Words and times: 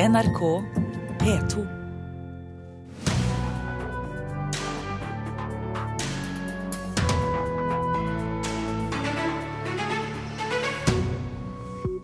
NRK 0.00 0.62
P2. 1.18 1.66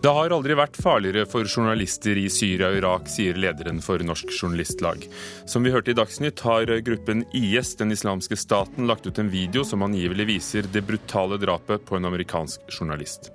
Det 0.01 0.11
har 0.11 0.29
aldri 0.29 0.57
vært 0.59 0.75
farligere 0.75 1.23
for 1.23 1.47
journalister 1.47 2.19
i 2.19 2.27
Syria 2.27 2.67
og 2.67 2.81
Irak, 2.81 3.07
sier 3.07 3.39
lederen 3.39 3.79
for 3.79 4.03
Norsk 4.03 4.27
Journalistlag. 4.41 5.07
Som 5.47 5.63
vi 5.63 5.71
hørte 5.71 5.95
i 5.95 5.97
Dagsnytt, 5.97 6.43
har 6.43 6.67
gruppen 6.83 7.23
IS, 7.31 7.77
den 7.79 7.95
islamske 7.95 8.35
staten, 8.35 8.91
lagt 8.91 9.07
ut 9.07 9.23
en 9.23 9.31
video 9.31 9.63
som 9.63 9.87
angivelig 9.87 10.27
viser 10.35 10.67
det 10.67 10.83
brutale 10.83 11.39
drapet 11.39 11.87
på 11.87 11.95
en 11.95 12.11
amerikansk 12.11 12.75
journalist. 12.75 13.31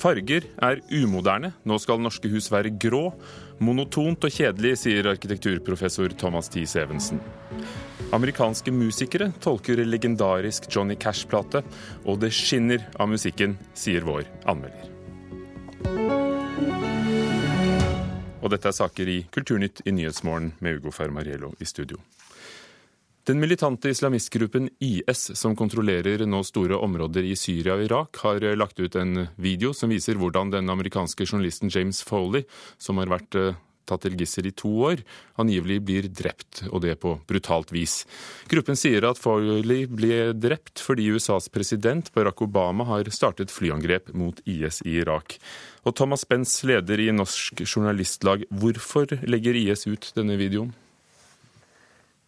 Farger 0.00 0.46
er 0.64 0.80
umoderne. 0.88 1.52
Nå 1.68 1.76
skal 1.82 2.00
norske 2.00 2.30
hus 2.32 2.48
være 2.52 2.72
grå. 2.80 3.10
Monotont 3.60 4.24
og 4.24 4.32
kjedelig, 4.32 4.78
sier 4.80 5.10
arkitekturprofessor 5.12 6.14
Thomas 6.20 6.48
T. 6.48 6.64
Evensen. 6.80 7.20
Amerikanske 8.16 8.72
musikere 8.72 9.28
tolker 9.44 9.84
legendarisk 9.84 10.70
Johnny 10.72 10.96
Cash-plate, 10.98 11.60
og 12.08 12.22
det 12.24 12.32
skinner 12.34 12.86
av 12.98 13.12
musikken, 13.12 13.58
sier 13.76 14.06
vår 14.08 14.24
anmelder. 14.48 14.88
Og 18.40 18.48
dette 18.54 18.72
er 18.72 18.78
saker 18.80 19.12
i 19.12 19.18
Kulturnytt 19.30 19.84
i 19.84 19.92
Nyhetsmorgen 19.92 20.54
med 20.64 20.80
Ugo 20.80 20.94
Fermariello 20.96 21.52
i 21.60 21.68
studio. 21.68 22.00
Den 23.28 23.40
militante 23.40 23.90
islamistgruppen 23.92 24.70
IS, 24.80 25.30
som 25.36 25.56
kontrollerer 25.56 26.24
nå 26.26 26.40
store 26.46 26.78
områder 26.80 27.26
i 27.28 27.34
Syria 27.36 27.76
og 27.76 27.84
Irak, 27.84 28.20
har 28.24 28.44
lagt 28.56 28.80
ut 28.80 28.96
en 28.96 29.26
video 29.36 29.74
som 29.76 29.92
viser 29.92 30.16
hvordan 30.16 30.54
den 30.54 30.72
amerikanske 30.72 31.26
journalisten 31.28 31.68
James 31.72 32.00
Foley, 32.06 32.46
som 32.80 32.96
har 32.96 33.12
vært 33.12 33.36
tatt 33.90 34.06
til 34.06 34.16
gissel 34.18 34.48
i 34.50 34.54
to 34.56 34.70
år, 34.90 35.02
angivelig 35.40 35.78
blir 35.86 36.08
drept, 36.08 36.64
og 36.70 36.84
det 36.84 36.96
på 37.02 37.16
brutalt 37.28 37.72
vis. 37.74 38.04
Gruppen 38.50 38.78
sier 38.78 39.06
at 39.08 39.20
Foley 39.20 39.86
ble 39.90 40.30
drept 40.38 40.82
fordi 40.84 41.10
USAs 41.14 41.50
president 41.52 42.12
Barack 42.14 42.42
Obama 42.46 42.86
har 42.92 43.10
startet 43.14 43.52
flyangrep 43.54 44.12
mot 44.14 44.40
IS 44.48 44.82
i 44.86 45.00
Irak. 45.02 45.38
Og 45.84 45.96
Thomas 45.96 46.24
Spence, 46.26 46.62
leder 46.68 47.00
i 47.02 47.10
Norsk 47.14 47.64
Journalistlag, 47.64 48.46
hvorfor 48.50 49.18
legger 49.26 49.58
IS 49.58 49.88
ut 49.90 50.12
denne 50.16 50.38
videoen? 50.40 50.72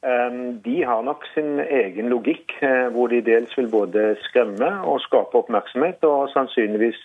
De 0.03 0.77
har 0.83 1.03
nok 1.07 1.23
sin 1.31 1.61
egen 1.63 2.09
logikk, 2.11 2.57
hvor 2.91 3.13
de 3.13 3.21
dels 3.23 3.53
vil 3.55 3.69
både 3.71 4.17
skremme 4.25 4.71
og 4.83 4.99
skape 5.05 5.39
oppmerksomhet, 5.39 6.03
og 6.03 6.27
sannsynligvis 6.33 6.99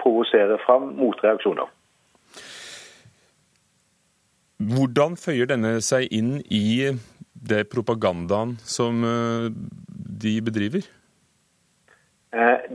provosere 0.00 0.56
fram 0.64 0.94
motreaksjoner. 0.96 1.68
Hvordan 4.72 5.18
føyer 5.20 5.50
denne 5.50 5.74
seg 5.84 6.08
inn 6.14 6.38
i 6.48 6.88
det 7.34 7.66
propagandaen 7.68 8.56
som 8.64 9.04
de 10.24 10.34
bedriver? 10.46 10.88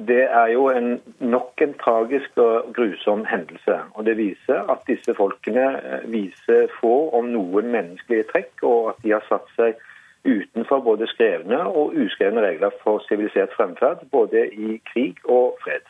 Det 0.08 0.23
er 0.23 0.47
jo 0.53 0.67
en, 0.69 1.02
nok 1.19 1.61
en 1.61 1.73
tragisk 1.81 2.38
og 2.38 2.73
grusom 2.75 3.25
hendelse. 3.25 3.80
og 3.94 4.05
Det 4.05 4.17
viser 4.17 4.69
at 4.72 4.83
disse 4.88 5.16
folkene 5.17 5.66
viser 6.05 6.67
få, 6.81 7.09
om 7.17 7.31
noen, 7.33 7.72
menneskelige 7.73 8.28
trekk, 8.31 8.63
og 8.63 8.89
at 8.91 9.02
de 9.03 9.16
har 9.16 9.25
satt 9.30 9.50
seg 9.58 9.81
utenfor 10.28 10.83
både 10.85 11.08
skrevne 11.09 11.63
og 11.66 11.95
uskrevne 11.97 12.44
regler 12.44 12.75
for 12.83 13.02
sivilisert 13.08 13.53
fremferd, 13.58 14.05
både 14.11 14.45
i 14.53 14.78
krig 14.91 15.17
og 15.25 15.58
fred. 15.63 15.89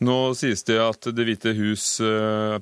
Nå 0.00 0.14
sies 0.32 0.62
det 0.64 0.78
at 0.80 1.10
Det 1.12 1.24
hvite 1.28 1.52
hus, 1.58 1.84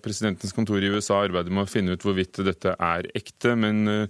presidentens 0.03 0.51
kontor 0.57 0.83
i 0.83 0.91
USA, 0.91 1.21
arbeider 1.23 1.55
med 1.55 1.69
å 1.69 1.71
finne 1.71 1.95
ut 1.95 2.03
hvorvidt 2.03 2.41
dette 2.43 2.73
er 2.75 3.07
ekte, 3.15 3.53
men 3.55 4.09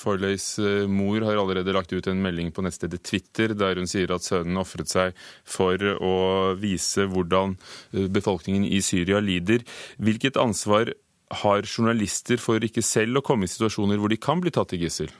Forleys 0.00 0.46
mor 0.88 1.26
har 1.26 1.36
allerede 1.42 1.74
lagt 1.76 1.92
ut 1.92 2.08
en 2.08 2.22
melding 2.24 2.48
på 2.56 2.64
nettstedet 2.64 3.02
Twitter 3.04 3.52
der 3.52 3.76
hun 3.76 3.90
sier 3.90 4.14
at 4.16 4.24
sønnen 4.24 4.56
ofret 4.62 4.88
seg 4.88 5.12
for 5.44 5.76
å 5.76 6.14
vise 6.56 7.04
hvordan 7.12 7.58
befolkningen 7.92 8.64
i 8.64 8.80
Syria 8.80 9.20
lider. 9.20 9.60
Hvilket 10.00 10.40
ansvar 10.40 10.94
har 11.44 11.68
journalister 11.68 12.40
for 12.40 12.64
ikke 12.64 12.84
selv 12.84 13.20
å 13.20 13.26
komme 13.28 13.44
i 13.44 13.52
situasjoner 13.52 14.00
hvor 14.00 14.08
de 14.12 14.20
kan 14.20 14.40
bli 14.40 14.52
tatt 14.54 14.72
til 14.72 14.86
gissel? 14.86 15.12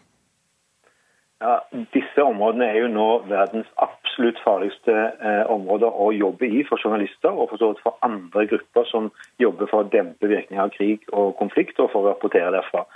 Ja, 1.44 1.58
Disse 1.92 2.24
områdene 2.24 2.66
er 2.72 2.78
jo 2.78 2.86
nå 2.88 3.06
verdens 3.28 3.68
absolutt 3.84 4.38
farligste 4.40 4.92
eh, 5.28 5.42
områder 5.52 5.92
å 5.92 6.06
jobbe 6.16 6.48
i 6.48 6.62
for 6.64 6.80
journalister 6.80 7.36
og 7.36 7.50
for, 7.50 7.74
for 7.84 7.98
andre 8.06 8.46
grupper 8.48 8.86
som 8.88 9.10
jobber 9.42 9.68
for 9.68 9.84
å 9.84 9.90
dempe 9.92 10.30
virkninger 10.30 10.62
av 10.62 10.72
krig 10.72 11.04
og 11.12 11.34
konflikt, 11.36 11.76
og 11.82 11.90
for 11.92 12.00
å 12.00 12.14
rapportere 12.14 12.54
derfra. 12.54 12.86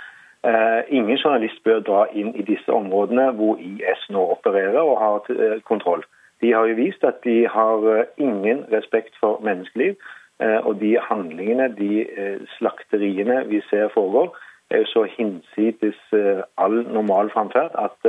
Eh, 0.49 0.79
ingen 0.97 1.19
journalist 1.19 1.61
bør 1.67 1.83
dra 1.85 1.99
inn 2.09 2.31
i 2.33 2.45
disse 2.47 2.73
områdene 2.73 3.27
hvor 3.37 3.61
IS 3.61 4.07
nå 4.15 4.23
opererer 4.33 4.81
og 4.81 4.97
har 5.03 5.29
eh, 5.35 5.61
kontroll. 5.69 6.01
De 6.41 6.55
har 6.55 6.65
jo 6.71 6.79
vist 6.79 7.05
at 7.05 7.21
de 7.27 7.43
har 7.53 7.85
ingen 8.17 8.65
respekt 8.73 9.13
for 9.19 9.43
menneskeliv, 9.45 9.99
og 10.39 10.77
de 10.79 10.93
handlingene, 11.03 11.65
de 11.75 12.05
slakteriene 12.53 13.41
vi 13.49 13.59
ser 13.67 13.89
foregår, 13.91 14.29
er 14.71 14.85
jo 14.85 14.87
så 14.87 15.01
hinsides 15.17 15.99
all 16.55 16.77
normal 16.87 17.27
framferd 17.33 17.75
at 17.75 18.07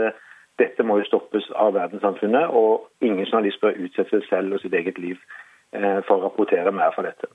dette 0.61 0.85
må 0.87 1.01
jo 1.01 1.09
stoppes 1.09 1.47
av 1.59 1.75
verdenssamfunnet, 1.77 2.53
og 2.53 2.91
ingen 3.05 3.27
journalist 3.27 3.63
bør 3.63 3.79
utsette 3.87 4.21
seg 4.21 4.29
selv 4.29 4.57
og 4.57 4.63
sitt 4.63 4.77
eget 4.77 5.01
liv 5.01 5.21
for 5.71 6.17
å 6.17 6.25
rapportere 6.25 6.73
mer 6.75 6.91
for 6.97 7.07
dette. 7.07 7.29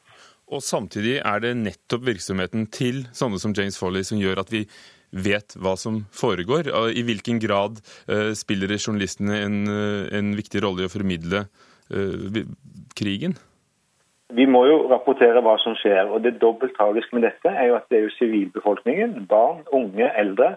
Og 0.52 0.59
Samtidig 0.59 1.22
er 1.24 1.40
det 1.40 1.53
nettopp 1.56 2.03
virksomheten 2.03 2.66
til 2.68 3.06
sånne 3.16 3.40
som 3.40 3.53
James 3.56 3.80
Foley 3.80 4.03
som 4.03 4.19
gjør 4.19 4.41
at 4.44 4.52
vi 4.52 4.66
vet 5.16 5.56
hva 5.56 5.78
som 5.80 6.02
foregår. 6.12 6.68
I 6.91 7.06
hvilken 7.08 7.40
grad 7.40 7.80
spiller 8.36 8.75
journalistene 8.75 9.40
en, 9.46 9.57
en 10.12 10.36
viktig 10.36 10.66
rolle 10.68 10.84
i 10.84 10.90
å 10.90 10.92
formidle 10.92 11.46
krigen? 13.00 13.40
Vi 14.34 14.46
må 14.50 14.63
jo 14.66 14.78
rapportere 14.90 15.42
hva 15.46 15.56
som 15.62 15.75
skjer. 15.78 16.09
og 16.09 16.24
Det 16.25 16.40
dobbelt 16.42 16.74
tragiske 16.78 17.16
med 17.16 17.28
dette 17.28 17.52
er 17.52 17.69
jo 17.69 17.78
at 17.78 17.86
det 17.90 18.00
er 18.00 18.07
jo 18.07 18.16
sivilbefolkningen, 18.18 19.28
barn, 19.30 19.62
unge, 19.72 20.09
eldre, 20.18 20.56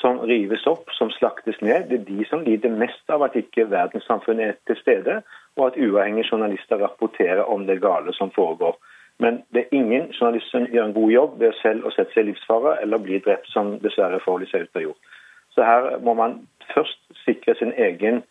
som 0.00 0.20
rives 0.26 0.66
opp, 0.66 0.88
som 0.96 1.10
slaktes 1.10 1.60
ned. 1.60 1.88
Det 1.90 1.98
er 2.00 2.06
de 2.08 2.24
som 2.28 2.44
lider 2.44 2.72
mest 2.72 3.12
av 3.12 3.22
at 3.26 3.36
ikke 3.36 3.68
verdenssamfunnet 3.70 4.46
er 4.46 4.56
til 4.68 4.78
stede, 4.80 5.20
og 5.58 5.66
at 5.66 5.76
uavhengige 5.76 6.30
journalister 6.32 6.80
rapporterer 6.80 7.44
om 7.44 7.66
det 7.68 7.80
gale 7.82 8.14
som 8.16 8.32
foregår. 8.34 8.78
Men 9.20 9.42
det 9.52 9.60
er 9.60 9.76
ingen 9.76 10.08
journalist 10.20 10.50
som 10.50 10.64
gjør 10.72 10.86
en 10.88 10.96
god 10.96 11.10
jobb 11.12 11.40
ved 11.40 11.56
selv 11.60 11.84
å 11.84 11.92
sette 11.92 12.14
seg 12.14 12.24
i 12.24 12.30
livsfare 12.30 12.78
eller 12.82 13.02
bli 13.04 13.20
drept, 13.20 13.50
som 13.52 13.74
dessverre 13.84 14.22
Foley 14.24 14.48
ser 14.48 14.64
ut 14.64 14.72
til 14.72 14.80
å 14.80 14.82
ha 14.82 14.86
gjort. 14.88 15.16
Så 15.54 15.66
her 15.66 15.88
må 16.06 16.14
man 16.16 16.38
først 16.74 17.00
sikre 17.26 17.56
egen, 17.76 18.22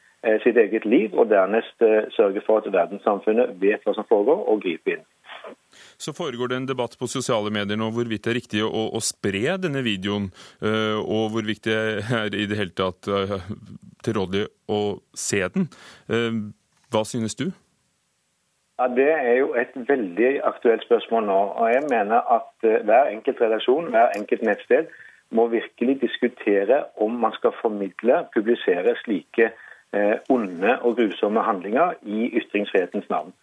sitt 0.43 0.57
eget 0.57 0.85
liv, 0.85 1.13
og 1.13 1.29
dernest 1.29 1.85
sørge 2.15 2.41
for 2.47 2.59
at 2.59 2.73
verdenssamfunnet 2.73 3.53
vet 3.61 3.85
hva 3.85 3.93
som 3.93 4.07
foregår, 4.09 4.41
og 4.49 4.63
gripe 4.65 4.95
inn. 4.95 5.05
Så 5.99 6.13
foregår 6.15 6.47
det 6.47 6.55
en 6.55 6.67
debatt 6.69 6.93
på 6.99 7.09
sosiale 7.11 7.51
medier 7.51 7.75
nå 7.79 7.89
hvorvidt 7.91 8.23
det 8.23 8.31
er 8.31 8.37
riktig 8.39 8.61
å, 8.63 8.85
å 8.95 9.01
spre 9.03 9.57
denne 9.59 9.81
videoen, 9.83 10.29
og 11.03 11.25
hvorvidt 11.33 11.67
det 11.67 11.75
er 11.75 12.31
i 12.31 12.45
det 12.47 12.55
hele 12.55 12.71
tatt 12.71 13.09
tilrådelig 14.07 14.45
å 14.71 14.79
se 15.11 15.41
den. 15.51 15.67
Hva 16.87 17.03
synes 17.03 17.35
du? 17.35 17.49
Ja, 18.79 18.87
Det 18.87 19.09
er 19.11 19.35
jo 19.41 19.51
et 19.59 19.75
veldig 19.75 20.39
aktuelt 20.47 20.87
spørsmål 20.87 21.25
nå. 21.27 21.39
og 21.59 21.67
Jeg 21.73 21.83
mener 21.91 22.23
at 22.37 22.63
hver 22.63 23.11
enkelt 23.11 23.41
redaksjon, 23.41 23.91
hver 23.91 24.15
enkelt 24.15 24.41
nettsted 24.47 24.87
må 25.35 25.49
virkelig 25.51 25.99
diskutere 26.01 26.85
om 26.95 27.19
man 27.19 27.35
skal 27.35 27.51
formidle, 27.61 28.23
publisere 28.33 28.95
slike 29.03 29.51
onde 30.29 30.79
og 30.79 30.95
grusomme 30.95 31.43
handlinger 31.43 31.99
i 32.07 32.31
ytringsfrihetens 32.39 33.09
navn. 33.09 33.33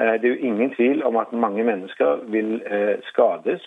Det 0.00 0.24
er 0.24 0.32
jo 0.32 0.48
ingen 0.48 0.72
tvil 0.74 1.02
om 1.04 1.16
at 1.20 1.32
mange 1.32 1.64
mennesker 1.64 2.24
vil 2.32 2.54
skades 3.10 3.64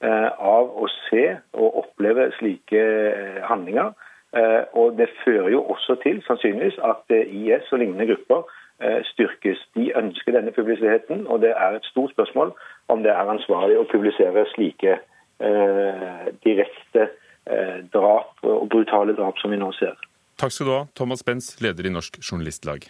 av 0.00 0.70
å 0.72 0.88
se 1.10 1.24
og 1.52 1.78
oppleve 1.82 2.30
slike 2.38 2.84
handlinger. 3.48 3.92
Og 4.80 4.96
det 4.98 5.10
fører 5.24 5.50
jo 5.52 5.60
også 5.74 5.98
til 6.02 6.22
sannsynligvis 6.26 6.80
at 6.88 7.12
IS 7.12 7.68
og 7.72 7.82
lignende 7.82 8.08
grupper 8.08 8.48
styrkes. 9.12 9.60
De 9.76 9.90
ønsker 9.96 10.34
denne 10.34 10.54
publisiteten, 10.56 11.26
og 11.26 11.44
det 11.44 11.52
er 11.52 11.76
et 11.76 11.90
stort 11.92 12.16
spørsmål 12.16 12.54
om 12.88 13.04
det 13.04 13.12
er 13.12 13.34
ansvarlig 13.36 13.78
å 13.78 13.86
publisere 13.92 14.46
slike 14.54 14.98
direkte 16.48 17.08
drap 17.92 18.40
og 18.42 18.68
brutale 18.72 19.14
drap 19.16 19.38
som 19.42 19.52
vi 19.52 19.60
nå 19.60 19.70
ser. 19.78 19.96
Takk 20.40 20.52
skal 20.54 20.66
du 20.66 20.74
ha, 20.74 20.84
Thomas 20.98 21.22
Benz, 21.22 21.54
leder 21.62 21.86
i 21.86 21.92
Norsk 21.94 22.18
Journalistlag. 22.24 22.88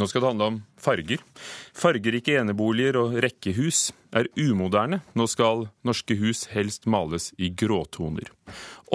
Nå 0.00 0.06
skal 0.08 0.22
det 0.22 0.28
handle 0.30 0.46
om 0.48 0.58
farger. 0.80 1.20
Fargerike 1.76 2.38
eneboliger 2.40 2.96
og 2.96 3.18
rekkehus 3.20 3.90
er 4.16 4.30
umoderne. 4.32 5.02
Nå 5.12 5.26
skal 5.28 5.66
norske 5.84 6.16
hus 6.16 6.46
helst 6.54 6.88
males 6.88 7.34
i 7.36 7.50
gråtoner. 7.52 8.30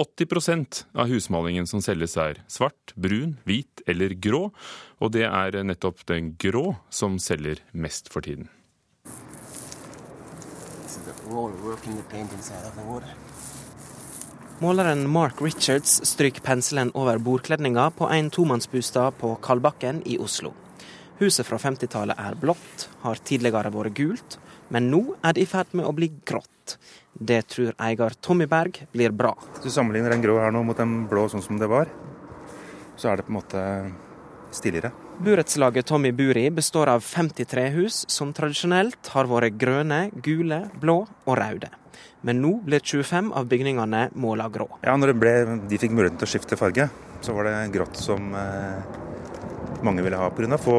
80% 0.02 0.82
av 0.98 1.06
husmalingen 1.06 1.70
som 1.70 1.84
selges 1.84 2.18
er 2.18 2.42
svart, 2.50 2.90
brun, 2.98 3.36
hvit 3.46 3.84
eller 3.86 4.16
grå, 4.18 4.50
og 4.98 5.14
det 5.14 5.28
er 5.30 5.62
nettopp 5.62 6.02
den 6.10 6.34
grå 6.42 6.74
som 6.90 7.20
selger 7.22 7.62
mest 7.70 8.10
for 8.10 8.26
tiden. 8.26 8.50
Måleren 14.58 15.08
Mark 15.08 15.40
Richards 15.44 16.00
stryker 16.08 16.42
penselen 16.42 16.90
over 16.98 17.18
bordkledninga 17.22 17.90
på 17.94 18.10
en 18.10 18.30
tomannsbostad 18.30 19.20
på 19.22 19.36
Kalbakken 19.42 20.02
i 20.04 20.18
Oslo. 20.18 20.56
Huset 21.16 21.46
fra 21.48 21.56
50-tallet 21.56 22.18
er 22.20 22.34
blått, 22.36 22.88
har 23.00 23.20
tidligere 23.24 23.70
vært 23.72 23.94
gult, 23.96 24.34
men 24.68 24.90
nå 24.92 25.00
er 25.24 25.36
det 25.36 25.46
i 25.46 25.48
ferd 25.48 25.70
med 25.78 25.86
å 25.88 25.94
bli 25.96 26.10
grått. 26.28 26.76
Det 27.16 27.38
tror 27.48 27.72
eier 27.80 28.16
Tommy 28.20 28.44
Berg 28.50 28.82
blir 28.92 29.14
bra. 29.16 29.30
Hvis 29.54 29.64
du 29.64 29.72
sammenligner 29.72 30.12
den 30.12 30.24
grå 30.24 30.36
her 30.42 30.52
nå 30.52 30.60
mot 30.66 30.76
den 30.76 31.06
blå 31.08 31.24
sånn 31.32 31.44
som 31.44 31.56
det 31.62 31.70
var, 31.72 31.88
så 33.00 33.08
er 33.08 33.16
det 33.16 33.24
på 33.24 33.32
en 33.32 33.38
måte 33.38 33.62
stiligere. 34.52 34.92
Burettslaget 35.24 35.88
Tommy 35.88 36.12
bor 36.12 36.36
i 36.36 36.50
består 36.52 36.92
av 36.92 37.00
50 37.00 37.48
trehus 37.48 38.02
som 38.12 38.36
tradisjonelt 38.36 39.08
har 39.14 39.32
vært 39.32 39.56
grønne, 39.56 40.10
gule, 40.20 40.66
blå 40.76 40.98
og 41.06 41.34
røde. 41.40 41.72
Men 42.28 42.42
nå 42.44 42.58
blir 42.66 42.84
25 42.84 43.32
av 43.32 43.48
bygningene 43.48 44.10
måla 44.20 44.50
grå. 44.52 44.68
Ja, 44.84 44.98
når 45.00 45.16
ble, 45.16 45.34
de 45.64 45.80
fikk 45.80 45.96
muligheten 45.96 46.20
til 46.20 46.28
å 46.28 46.34
skifte 46.34 46.60
farge, 46.60 46.90
så 47.24 47.32
var 47.32 47.48
det 47.48 47.56
grått 47.72 47.96
som 47.96 48.34
eh, 48.36 48.96
mange 49.82 50.04
ville 50.04 50.16
ha. 50.16 50.30
Pga. 50.30 50.58
få 50.58 50.78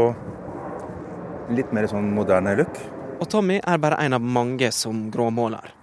litt 1.50 1.72
mer 1.74 1.88
sånn 1.88 2.10
moderne 2.16 2.56
look. 2.58 2.80
Og 3.20 3.30
Tommy 3.30 3.60
er 3.60 3.78
bare 3.82 3.98
en 4.04 4.14
av 4.14 4.22
mange 4.22 4.72
som 4.72 5.08
gråmåler. 5.12 5.74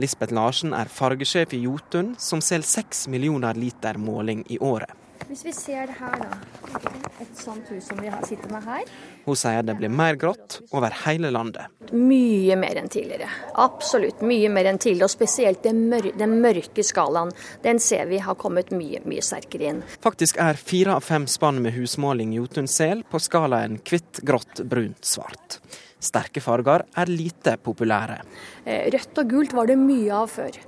Lisbeth 0.00 0.32
Larsen 0.32 0.72
er 0.72 0.88
fargesjef 0.88 1.52
i 1.52 1.62
Jotun, 1.66 2.14
som 2.18 2.40
selger 2.40 2.68
seks 2.68 3.06
millioner 3.12 3.54
liter 3.54 3.98
måling 4.00 4.44
i 4.48 4.58
året. 4.58 5.01
Hvis 5.28 5.44
vi 5.46 5.52
ser 5.54 5.86
det 5.90 5.96
her, 5.98 6.16
da. 6.22 6.80
Et 7.22 7.38
sånt 7.38 7.68
hus 7.70 7.86
som 7.88 8.00
vi 8.02 8.10
sitter 8.26 8.50
med 8.52 8.64
her. 8.66 8.88
Hun 9.26 9.38
sier 9.38 9.62
det 9.66 9.76
blir 9.78 9.92
mer 9.92 10.16
grått 10.20 10.58
over 10.74 10.94
hele 11.04 11.30
landet. 11.34 11.70
Mye 11.92 12.56
mer 12.58 12.80
enn 12.80 12.90
tidligere. 12.92 13.28
Absolutt 13.62 14.22
mye 14.26 14.50
mer 14.52 14.70
enn 14.70 14.80
tidligere. 14.82 15.06
Og 15.06 15.14
spesielt 15.14 15.62
den, 15.66 15.84
mør 15.92 16.10
den 16.18 16.38
mørke 16.42 16.84
skalaen. 16.86 17.30
Den 17.64 17.80
ser 17.82 18.08
vi 18.10 18.22
har 18.24 18.38
kommet 18.40 18.72
mye, 18.74 19.02
mye 19.08 19.22
sterkere 19.24 19.70
inn. 19.70 19.84
Faktisk 20.02 20.40
er 20.42 20.58
fire 20.58 20.98
av 20.98 21.06
fem 21.06 21.28
spann 21.30 21.62
med 21.62 21.76
husmåling 21.76 22.34
Jotunsel 22.36 23.04
på 23.08 23.22
skalaen 23.22 23.78
hvitt, 23.86 24.24
grått, 24.26 24.64
brunt, 24.68 25.04
svart. 25.06 25.60
Sterke 26.02 26.42
farger 26.42 26.82
er 26.98 27.10
lite 27.10 27.54
populære. 27.62 28.18
Eh, 28.64 28.90
rødt 28.90 29.22
og 29.22 29.30
gult 29.30 29.54
var 29.54 29.70
det 29.70 29.78
mye 29.78 30.10
av 30.24 30.32
før. 30.32 30.58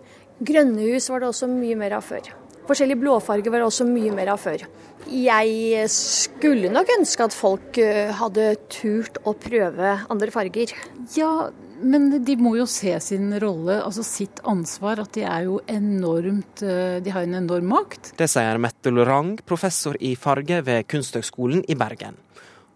Grønne 0.45 0.87
hus 0.93 1.11
var 1.11 1.23
det 1.23 1.33
også 1.33 1.51
mye 1.51 1.79
mer 1.79 1.99
av 1.99 2.07
før. 2.07 2.31
Forskjellige 2.69 3.01
blåfarger 3.03 3.53
var 3.53 3.61
det 3.61 3.69
også 3.69 3.87
mye 3.89 4.13
mer 4.15 4.33
av 4.33 4.41
før. 4.41 4.65
Jeg 5.11 5.85
skulle 5.93 6.71
nok 6.73 6.89
ønske 6.97 7.27
at 7.27 7.37
folk 7.37 7.79
eh, 7.83 8.09
hadde 8.17 8.55
turt 8.73 9.21
å 9.29 9.35
prøve 9.37 9.99
andre 10.09 10.33
farger. 10.33 10.73
Ja, 11.13 11.51
men 11.85 12.09
de 12.25 12.37
må 12.41 12.55
jo 12.57 12.65
se 12.71 12.95
sin 13.05 13.35
rolle, 13.43 13.77
altså 13.85 14.05
sitt 14.07 14.41
ansvar, 14.49 15.03
at 15.05 15.13
de 15.17 15.27
er 15.29 15.45
jo 15.49 15.59
enormt 15.69 16.65
eh, 16.65 17.03
De 17.05 17.13
har 17.13 17.27
en 17.27 17.37
enorm 17.43 17.69
makt. 17.75 18.15
Det 18.17 18.31
sier 18.33 18.61
Mette 18.63 18.93
Lorang, 18.95 19.35
professor 19.45 19.99
i 20.01 20.15
farge 20.17 20.63
ved 20.65 20.89
Kunsthøgskolen 20.89 21.67
i 21.69 21.77
Bergen. 21.77 22.17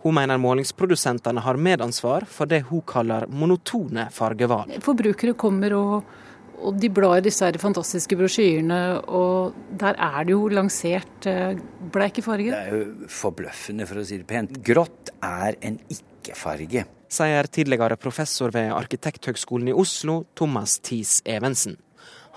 Hun 0.05 0.15
mener 0.15 0.39
målingsprodusentene 0.39 1.43
har 1.43 1.59
medansvar 1.59 2.29
for 2.31 2.47
det 2.51 2.67
hun 2.69 2.85
kaller 2.87 3.27
monotone 3.27 4.07
fargevalg. 4.15 4.77
Forbrukere 4.85 5.35
kommer 5.35 5.75
og 5.75 6.13
og 6.59 6.79
de 6.81 6.91
blar 6.93 7.19
i 7.19 7.25
disse 7.25 7.47
her 7.47 7.59
fantastiske 7.61 8.17
brosjyrene, 8.19 8.81
og 9.07 9.57
der 9.81 9.99
er 9.99 10.27
det 10.27 10.35
jo 10.35 10.49
lansert 10.53 11.29
eh, 11.31 11.59
bleike 11.95 12.25
farger. 12.25 12.55
Det 12.55 12.61
er 12.61 12.77
jo 12.77 13.11
forbløffende, 13.13 13.89
for 13.89 14.01
å 14.01 14.07
si 14.07 14.21
det 14.21 14.29
pent. 14.29 14.61
Grått 14.67 15.13
er 15.25 15.59
en 15.65 15.81
ikke-farge. 15.93 16.87
Sier 17.09 17.49
tidligere 17.49 17.97
professor 17.97 18.53
ved 18.53 18.75
Arkitekthøgskolen 18.77 19.71
i 19.73 19.77
Oslo, 19.77 20.23
Thomas 20.37 20.77
Thies 20.85 21.21
Evensen. 21.25 21.79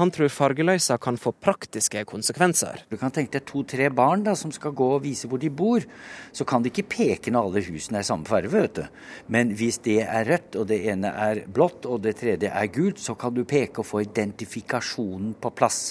Han 0.02 0.10
tror 0.10 0.32
fargeløysa 0.34 0.96
kan 0.98 1.20
få 1.22 1.30
praktiske 1.38 2.02
konsekvenser. 2.10 2.80
Du 2.90 2.96
kan 2.98 3.14
tenke 3.14 3.36
deg 3.36 3.46
to-tre 3.46 3.92
barn 3.94 4.24
da, 4.26 4.34
som 4.34 4.50
skal 4.50 4.74
gå 4.74 4.88
og 4.96 5.04
vise 5.04 5.30
hvor 5.30 5.38
de 5.38 5.52
bor. 5.54 5.86
Så 6.34 6.48
kan 6.50 6.66
de 6.66 6.72
ikke 6.72 6.88
peke 6.90 7.34
når 7.34 7.52
alle 7.52 7.62
husene 7.68 8.02
er 8.02 8.08
samme 8.08 8.26
farge, 8.26 8.50
vet 8.50 8.80
du. 8.80 8.82
Men 9.30 9.54
hvis 9.60 9.78
det 9.86 10.00
er 10.08 10.26
rødt, 10.26 10.58
og 10.58 10.66
det 10.72 10.80
ene 10.90 11.14
er 11.28 11.44
blått, 11.46 11.86
og 11.86 12.02
det 12.08 12.16
tredje 12.24 12.50
er 12.50 12.74
gult, 12.74 12.98
så 12.98 13.14
kan 13.14 13.36
du 13.38 13.44
peke 13.46 13.84
og 13.84 13.92
få 13.92 14.02
identifikasjonen 14.08 15.36
på 15.38 15.54
plass. 15.54 15.84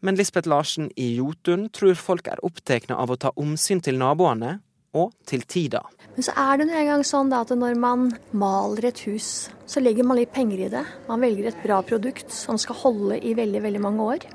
Men 0.00 0.16
Lisbeth 0.16 0.48
Larsen 0.48 0.88
i 0.96 1.12
Jotun 1.18 1.68
tror 1.76 2.00
folk 2.00 2.32
er 2.32 2.40
opptatt 2.42 2.88
av 2.90 3.12
å 3.12 3.20
ta 3.20 3.36
omsyn 3.36 3.84
til 3.84 4.00
naboene 4.00 4.62
og 4.92 5.12
til 5.28 5.44
tida. 5.48 5.82
Men 6.12 6.26
så 6.26 6.34
er 6.36 6.60
det 6.60 6.68
nå 6.68 6.84
gang 6.84 7.02
sånn 7.08 7.32
at 7.32 7.50
når 7.56 7.78
man 7.80 8.10
maler 8.36 8.90
et 8.90 9.00
hus, 9.08 9.48
så 9.64 9.80
legger 9.80 10.04
man 10.04 10.18
litt 10.20 10.32
penger 10.34 10.66
i 10.66 10.70
det. 10.72 10.84
Man 11.08 11.22
velger 11.24 11.48
et 11.48 11.62
bra 11.64 11.80
produkt 11.86 12.32
som 12.34 12.58
skal 12.60 12.76
holde 12.82 13.16
i 13.24 13.32
veldig, 13.38 13.62
veldig 13.64 13.80
mange 13.80 14.08
år. 14.16 14.26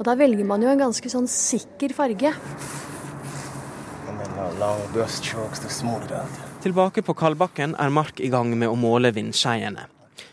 Og 0.00 0.06
da 0.08 0.16
velger 0.18 0.46
man 0.48 0.64
jo 0.64 0.72
en 0.72 0.82
ganske 0.82 1.12
sånn 1.12 1.30
sikker 1.30 1.94
farge. 1.94 2.34
Tilbake 6.60 7.06
på 7.06 7.14
Kalbakken 7.16 7.76
er 7.78 7.94
Mark 7.94 8.18
i 8.20 8.32
gang 8.32 8.50
med 8.58 8.68
å 8.68 8.76
måle 8.76 9.14
vindskeiene. 9.14 9.86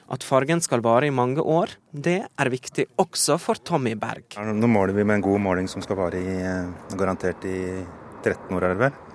At 0.07 0.23
fargen 0.23 0.63
skal 0.63 0.81
vare 0.81 1.09
i 1.09 1.13
mange 1.13 1.43
år, 1.43 1.73
det 1.91 2.21
er 2.25 2.49
viktig 2.49 2.87
også 2.97 3.35
for 3.43 3.59
Tommy 3.59 3.93
Berg. 3.99 4.39
Nå 4.39 4.69
måler 4.71 4.95
vi 4.95 5.03
med 5.03 5.19
en 5.19 5.25
god 5.25 5.43
måling 5.43 5.67
som 5.69 5.83
skal 5.83 5.99
vare 5.99 6.17
i, 6.17 6.37
eh, 6.41 6.95
garantert 6.95 7.43
i 7.45 7.85
13 8.23 8.55
år, 8.55 8.63
er 8.63 8.73
det 8.73 8.81
vel. 8.85 9.06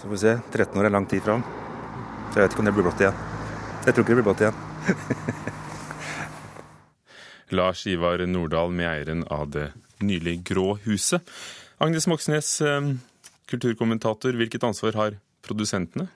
Så 0.00 0.08
får 0.08 0.10
vi 0.10 0.18
se. 0.18 0.38
13 0.52 0.80
år 0.80 0.86
er 0.88 0.92
lang 0.94 1.06
tid 1.06 1.20
fram. 1.20 1.42
Så 2.30 2.38
jeg 2.38 2.46
vet 2.46 2.54
ikke 2.54 2.62
om 2.62 2.68
det 2.70 2.72
blir 2.72 2.86
blått 2.86 3.02
igjen. 3.04 3.18
Jeg 3.84 3.92
tror 3.92 4.04
ikke 4.04 4.14
det 4.14 4.16
blir 4.16 4.28
blått 4.30 4.44
igjen. 4.46 4.60
Lars 7.58 7.82
Ivar 7.90 8.22
Nordahl, 8.24 8.72
med 8.72 8.88
eieren 8.88 9.26
av 9.28 9.50
det 9.52 9.66
nylig 10.00 10.38
grå 10.48 10.78
huset. 10.86 11.20
Agnes 11.84 12.08
Moxnes, 12.08 12.54
eh, 12.64 12.88
kulturkommentator. 13.52 14.32
Hvilket 14.40 14.64
ansvar 14.64 14.96
har 14.96 15.18
produsentene? 15.44 16.08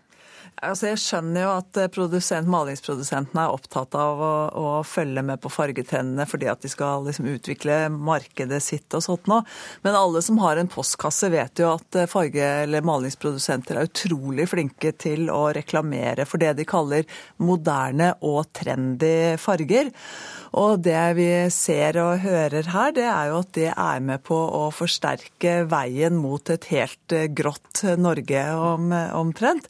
Altså 0.62 0.92
jeg 0.92 1.00
skjønner 1.02 1.42
jo 1.42 1.50
at 1.56 1.78
eh, 1.80 2.46
malingsprodusentene 2.46 3.42
er 3.42 3.54
opptatt 3.56 3.96
av 3.98 4.20
å, 4.22 4.32
å, 4.54 4.66
følge 4.86 5.24
med 5.26 5.40
på 5.42 5.50
fargetrendene 5.50 6.26
fordi 6.30 6.46
at 6.50 6.62
de 6.62 6.70
skal 6.70 7.04
liksom 7.08 7.26
utvikle 7.32 7.78
markedet 7.90 8.60
sitt 8.62 8.94
og 8.94 9.02
sånt 9.04 9.26
nå. 9.30 9.40
Men 9.82 9.98
alle 9.98 10.22
som 10.22 10.38
har 10.42 10.60
en 10.60 10.70
postkasse 10.70 11.32
vet 11.34 11.58
jo 11.58 11.72
at 11.74 11.98
eh, 11.98 12.08
farge- 12.10 12.52
eller 12.64 12.86
malingsprodusenter 12.86 13.80
er 13.80 13.90
utrolig 13.90 14.46
flinke 14.52 14.94
til 14.94 15.26
å 15.32 15.48
reklamere 15.56 16.28
for 16.28 16.42
det 16.42 16.54
de 16.60 16.68
kaller 16.68 17.08
moderne 17.42 18.12
og 18.22 18.46
trendy 18.54 19.34
farger. 19.42 19.90
Og 20.54 20.78
det 20.86 21.02
vi 21.18 21.26
ser 21.50 21.96
og 21.98 22.20
hører 22.22 22.68
her, 22.70 22.92
det 22.94 23.06
er 23.10 23.30
jo 23.32 23.40
at 23.42 23.50
det 23.56 23.70
er 23.72 24.02
med 24.06 24.22
på 24.26 24.36
å 24.38 24.68
forsterke 24.74 25.64
veien 25.70 26.14
mot 26.20 26.50
et 26.52 26.68
helt 26.70 27.14
eh, 27.14 27.26
grått 27.26 27.82
Norge 27.98 28.42
om, 28.54 28.92
omtrent. 29.18 29.66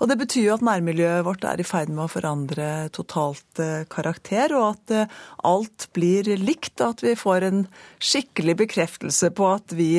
Og 0.00 0.10
det 0.10 0.18
betyr 0.20 0.50
jo 0.50 0.56
at 0.58 0.66
nærmiljøet 0.66 1.24
vårt 1.24 1.46
er 1.48 1.62
i 1.62 1.66
ferd 1.66 1.92
med 1.92 2.04
å 2.04 2.12
forandre 2.12 2.68
totalt 2.96 3.62
eh, 3.64 3.86
karakter, 3.88 4.52
og 4.58 4.66
at 4.74 4.94
eh, 4.98 5.16
alt 5.48 5.88
blir 5.96 6.28
likt, 6.36 6.74
og 6.82 6.98
at 6.98 7.06
vi 7.06 7.16
får 7.16 7.48
en 7.48 7.64
skikkelig 7.96 8.58
bekreftelse 8.66 9.32
på 9.36 9.48
at 9.54 9.72
vi 9.76 9.94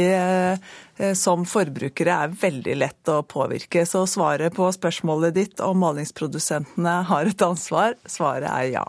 som 1.17 1.43
forbrukere 1.45 2.13
er 2.25 2.31
veldig 2.41 2.73
lett 2.77 3.09
å 3.13 3.19
påvirke. 3.29 3.83
Så 3.85 4.01
svaret 4.09 4.55
på 4.57 4.65
spørsmålet 4.73 5.35
ditt 5.35 5.61
om 5.61 5.77
malingsprodusentene 5.81 6.95
har 7.09 7.29
et 7.29 7.45
ansvar, 7.45 7.93
svaret 8.09 8.49
er 8.49 8.71
ja. 8.79 8.85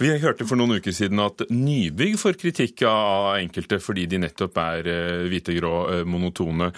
Vi 0.00 0.10
hørte 0.22 0.46
for 0.48 0.60
noen 0.60 0.78
uker 0.78 0.94
siden 0.94 1.22
at 1.22 1.44
nybygg 1.50 2.18
får 2.20 2.38
kritikk 2.40 2.84
av 2.88 3.34
enkelte 3.38 3.80
fordi 3.82 4.06
de 4.10 4.22
nettopp 4.24 4.60
er 4.62 4.90
eh, 4.90 5.24
hvite-grå, 5.30 5.74
eh, 5.94 6.04
monotone. 6.08 6.70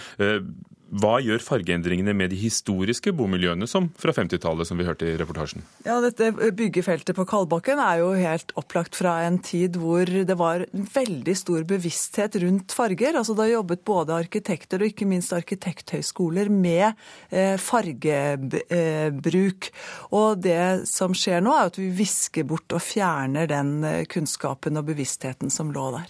Hva 0.86 1.16
gjør 1.18 1.42
fargeendringene 1.42 2.12
med 2.14 2.30
de 2.30 2.36
historiske 2.38 3.10
bomiljøene, 3.16 3.66
som 3.66 3.88
fra 3.98 4.12
50-tallet, 4.14 4.68
som 4.68 4.78
vi 4.78 4.84
hørte 4.86 5.08
i 5.10 5.16
reportasjen? 5.18 5.64
Ja, 5.82 5.98
Dette 6.04 6.30
byggefeltet 6.54 7.16
på 7.18 7.26
Kalbakken 7.26 7.80
er 7.82 8.04
jo 8.04 8.12
helt 8.14 8.54
opplagt 8.60 8.94
fra 8.98 9.16
en 9.26 9.40
tid 9.42 9.76
hvor 9.82 10.06
det 10.06 10.36
var 10.38 10.62
en 10.68 10.86
veldig 10.94 11.36
stor 11.38 11.66
bevissthet 11.66 12.38
rundt 12.44 12.74
farger. 12.76 13.18
Altså 13.18 13.34
Da 13.34 13.48
jobbet 13.50 13.82
både 13.88 14.14
arkitekter 14.14 14.82
og 14.82 14.86
ikke 14.92 15.10
minst 15.10 15.34
arkitekthøyskoler 15.34 16.52
med 16.54 16.92
eh, 17.34 17.58
fargebruk. 17.58 19.70
Og 20.14 20.38
det 20.46 20.86
som 20.86 21.14
skjer 21.18 21.42
nå, 21.42 21.50
er 21.50 21.66
at 21.72 21.82
vi 21.82 21.90
visker 21.98 22.46
bort 22.46 22.70
og 22.76 22.84
fjerner 22.84 23.50
den 23.50 23.82
eh, 23.82 24.04
kunnskapen 24.06 24.78
og 24.78 24.86
bevisstheten 24.92 25.50
som 25.50 25.74
lå 25.74 25.90
der. 25.98 26.06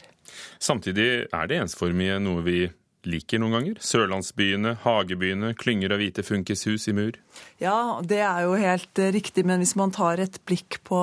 Samtidig 0.61 1.33
er 1.33 1.49
det 1.49 1.65
ensformige 1.65 2.21
noe 2.21 2.45
vi 2.45 2.67
liker 3.07 3.41
noen 3.41 3.57
ganger. 3.57 3.81
Sørlandsbyene, 3.83 4.77
hagebyene, 4.83 5.53
klynger 5.59 5.95
av 5.95 6.03
hvite 6.03 6.25
funkishus 6.27 6.89
i 6.91 6.95
mur. 6.97 7.19
Ja, 7.63 8.01
det 8.05 8.21
er 8.25 8.45
jo 8.47 8.57
helt 8.61 9.01
eh, 9.01 9.13
riktig, 9.15 9.47
men 9.49 9.63
hvis 9.63 9.77
man 9.79 9.93
tar 9.95 10.21
et 10.23 10.39
blikk 10.49 10.81
på, 10.87 11.01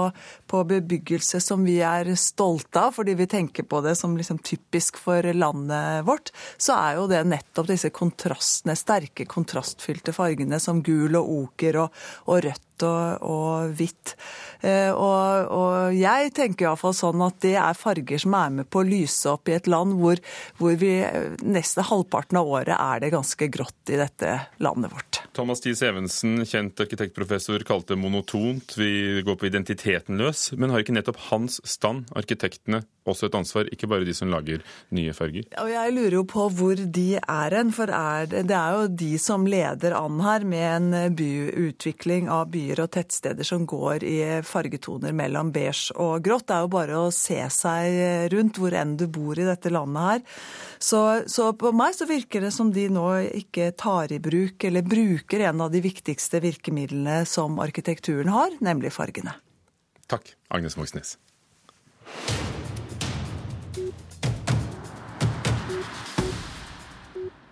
på 0.50 0.64
bebyggelse 0.70 1.42
som 1.44 1.64
vi 1.66 1.80
er 1.86 2.12
stolte 2.20 2.88
av, 2.88 2.98
fordi 2.98 3.16
vi 3.20 3.30
tenker 3.30 3.68
på 3.70 3.82
det 3.86 3.96
som 4.00 4.18
liksom 4.18 4.42
typisk 4.46 5.00
for 5.02 5.26
landet 5.34 6.06
vårt, 6.08 6.34
så 6.58 6.78
er 6.78 7.00
jo 7.00 7.08
det 7.12 7.24
nettopp 7.30 7.72
disse 7.72 7.94
kontrastene, 7.94 8.78
sterke 8.78 9.28
kontrastfylte 9.30 10.16
fargene 10.16 10.60
som 10.62 10.84
gul 10.86 11.18
og 11.20 11.34
oker 11.40 11.84
og, 11.86 12.06
og 12.28 12.46
rødt 12.48 12.70
og, 12.88 13.26
og 13.26 13.76
hvitt. 13.78 14.16
Eh, 14.64 14.92
og, 14.92 15.52
og, 15.52 15.96
jeg 15.98 16.32
tenker 16.38 16.70
iallfall 16.70 16.96
sånn 16.96 17.24
at 17.26 17.42
det 17.44 17.56
er 17.60 17.78
farger 17.78 18.22
som 18.24 18.38
er 18.40 18.54
med 18.62 18.70
på 18.72 18.82
å 18.82 18.88
lyse 18.88 19.30
opp 19.34 19.52
i 19.52 19.58
et 19.58 19.68
land 19.72 19.98
hvor, 20.00 20.22
hvor 20.60 20.78
vi 20.80 20.96
neste 21.44 21.86
halvparten 21.90 22.40
av 22.40 22.50
året 22.60 22.76
er 22.78 23.04
det 23.04 23.14
ganske 23.14 23.50
grått 23.52 23.92
i 23.94 24.00
dette 24.00 24.38
landet 24.64 24.96
vårt. 24.96 25.13
Thomas 25.34 25.62
Thies 25.64 25.82
Evensen, 25.82 26.44
kjent 26.46 26.78
arkitektprofessor, 26.84 27.64
kalte 27.66 27.96
monotont. 27.98 28.76
Vi 28.78 29.22
går 29.26 29.38
på 29.40 29.48
identiteten 29.50 30.20
løs. 30.22 30.52
Men 30.54 30.70
har 30.70 30.84
ikke 30.84 30.94
nettopp 30.94 31.18
hans 31.32 31.58
stand, 31.66 32.06
arkitektene, 32.14 32.84
også 33.10 33.28
et 33.28 33.36
ansvar, 33.36 33.68
ikke 33.74 33.90
bare 33.92 34.06
de 34.08 34.14
som 34.16 34.30
lager 34.32 34.62
nye 34.96 35.14
farger? 35.16 35.48
Og 35.60 35.72
jeg 35.72 35.94
lurer 35.96 36.16
jo 36.20 36.24
på 36.30 36.46
hvor 36.54 36.80
de 36.80 37.08
er 37.18 37.56
hen, 37.58 37.74
for 37.76 37.92
er 37.92 38.30
det, 38.32 38.46
det, 38.52 38.58
er 38.60 38.78
jo 38.78 38.92
de 39.04 39.12
som 39.22 39.48
leder 39.50 39.96
an 39.98 40.22
her 40.24 40.46
med 40.48 40.68
en 40.70 41.16
byutvikling 41.18 42.30
av 42.32 42.52
byer 42.54 42.84
og 42.86 42.92
tettsteder 42.94 43.48
som 43.48 43.66
går 43.70 44.06
i 44.08 44.18
fargetoner 44.48 45.16
mellom 45.18 45.52
beige 45.56 45.96
og 45.98 46.24
grått. 46.24 46.48
Det 46.48 46.58
er 46.58 46.68
jo 46.68 46.74
bare 46.78 47.02
å 47.02 47.12
se 47.16 47.42
seg 47.52 48.30
rundt 48.34 48.62
hvor 48.62 48.78
enn 48.78 48.96
du 49.00 49.08
bor 49.12 49.40
i 49.40 49.50
dette 49.50 49.74
landet 49.74 50.10
her. 50.12 50.24
Så, 50.84 51.02
så 51.32 51.50
på 51.58 51.74
meg 51.76 51.98
så 51.98 52.08
virker 52.08 52.44
det 52.46 52.54
som 52.56 52.72
de 52.76 52.88
nå 52.92 53.08
ikke 53.44 53.72
tar 53.80 54.12
i 54.14 54.22
bruk, 54.24 54.64
eller 54.68 54.86
bruker 55.24 55.40
en 55.40 55.62
av 55.62 55.72
de 55.72 55.80
viktigste 55.82 56.40
virkemidlene 56.40 57.26
som 57.26 57.60
arkitekturen 57.60 58.30
har, 58.30 58.52
nemlig 58.60 58.92
fargene. 58.92 59.34
Takk, 60.08 60.36
Agnes 60.50 60.76
Moxnes. 60.78 61.18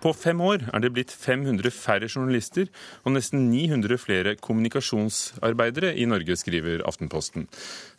På 0.02 0.10
fem 0.18 0.40
år 0.42 0.64
er 0.74 0.82
det 0.82 0.90
blitt 0.96 1.12
500 1.14 1.70
færre 1.70 2.08
journalister 2.10 2.66
og 3.06 3.14
nesten 3.14 3.44
900 3.52 4.00
flere 4.02 4.32
kommunikasjonsarbeidere 4.34 5.92
i 5.94 6.08
Norge, 6.10 6.34
skriver 6.40 6.82
Aftenposten. 6.88 7.46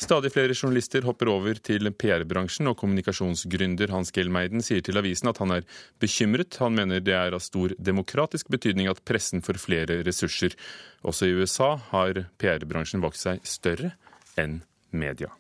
Stadig 0.02 0.34
flere 0.36 0.58
journalister 0.58 1.06
hopper 1.08 1.32
over 1.32 1.62
til 1.64 1.88
PR-bransjen, 1.96 2.68
og 2.68 2.76
kommunikasjonsgründer 2.82 3.94
Hans 3.96 4.12
Gelmeiden 4.12 4.66
sier 4.66 4.84
til 4.84 5.00
avisen 5.00 5.32
at 5.32 5.40
han 5.40 5.56
er 5.56 5.68
bekymret. 6.04 6.60
Han 6.60 6.76
mener 6.76 7.00
det 7.00 7.16
er 7.16 7.38
av 7.38 7.44
stor 7.46 7.72
demokratisk 7.80 8.52
betydning 8.52 8.92
at 8.92 9.00
pressen 9.08 9.46
får 9.46 9.62
flere 9.64 10.02
ressurser. 10.04 10.58
Også 11.08 11.30
i 11.30 11.38
USA 11.40 11.78
har 11.94 12.26
PR-bransjen 12.36 13.04
vokst 13.04 13.30
seg 13.30 13.48
større 13.48 13.96
enn 14.36 14.60
media. 14.92 15.32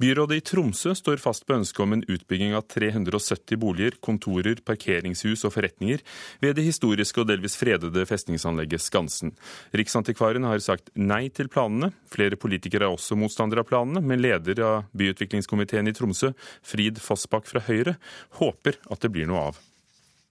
Byrådet 0.00 0.36
i 0.36 0.40
Tromsø 0.40 0.94
står 0.96 1.20
fast 1.20 1.44
på 1.44 1.58
ønsket 1.58 1.82
om 1.84 1.92
en 1.92 2.02
utbygging 2.08 2.54
av 2.56 2.62
370 2.72 3.58
boliger, 3.60 3.96
kontorer, 4.00 4.56
parkeringshus 4.64 5.42
og 5.44 5.52
forretninger 5.52 6.00
ved 6.40 6.54
det 6.56 6.64
historiske 6.64 7.20
og 7.20 7.26
delvis 7.28 7.58
fredede 7.60 8.06
festningsanlegget 8.08 8.80
Skansen. 8.80 9.34
Riksantikvaren 9.76 10.46
har 10.48 10.62
sagt 10.64 10.88
nei 10.96 11.26
til 11.36 11.50
planene. 11.52 11.90
Flere 12.08 12.38
politikere 12.40 12.88
er 12.88 12.96
også 12.96 13.18
motstandere 13.20 13.60
av 13.60 13.68
planene, 13.68 14.00
men 14.00 14.22
leder 14.24 14.62
av 14.64 14.86
byutviklingskomiteen 14.96 15.92
i 15.92 15.94
Tromsø, 15.98 16.32
Frid 16.64 17.02
Fossbakk 17.04 17.50
fra 17.50 17.60
Høyre, 17.66 17.98
håper 18.40 18.80
at 18.88 19.04
det 19.04 19.12
blir 19.12 19.28
noe 19.28 19.50
av. 19.50 19.60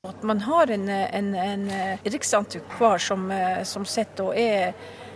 At 0.09 0.25
man 0.25 0.41
har 0.47 0.73
en, 0.73 0.89
en, 0.89 1.29
en 1.35 1.69
riksantikvar 2.09 2.97
som, 3.05 3.29
som 3.69 3.85
sitter 3.85 4.31
og 4.31 4.39
er 4.39 4.73
Eh, 4.73 5.08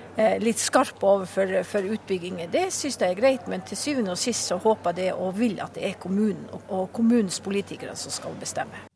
litt 0.43 0.61
skarp 0.61 1.01
overfor 1.03 1.55
for 1.65 1.93
utbygginger. 1.95 2.51
Det 2.53 2.67
syns 2.73 2.99
jeg 3.01 3.15
er 3.15 3.19
greit, 3.19 3.47
men 3.49 3.65
til 3.65 3.79
syvende 3.79 4.13
og 4.13 4.21
sist 4.21 4.45
så 4.51 4.59
håper 4.61 4.99
jeg 5.01 5.17
og 5.17 5.37
vil 5.39 5.57
at 5.63 5.73
det 5.73 5.87
er 5.89 5.99
kommunen 5.99 6.45
og 6.69 6.91
kommunens 6.93 7.41
politikere 7.41 7.95
som 7.97 8.13
skal 8.13 8.37
bestemme. 8.39 8.92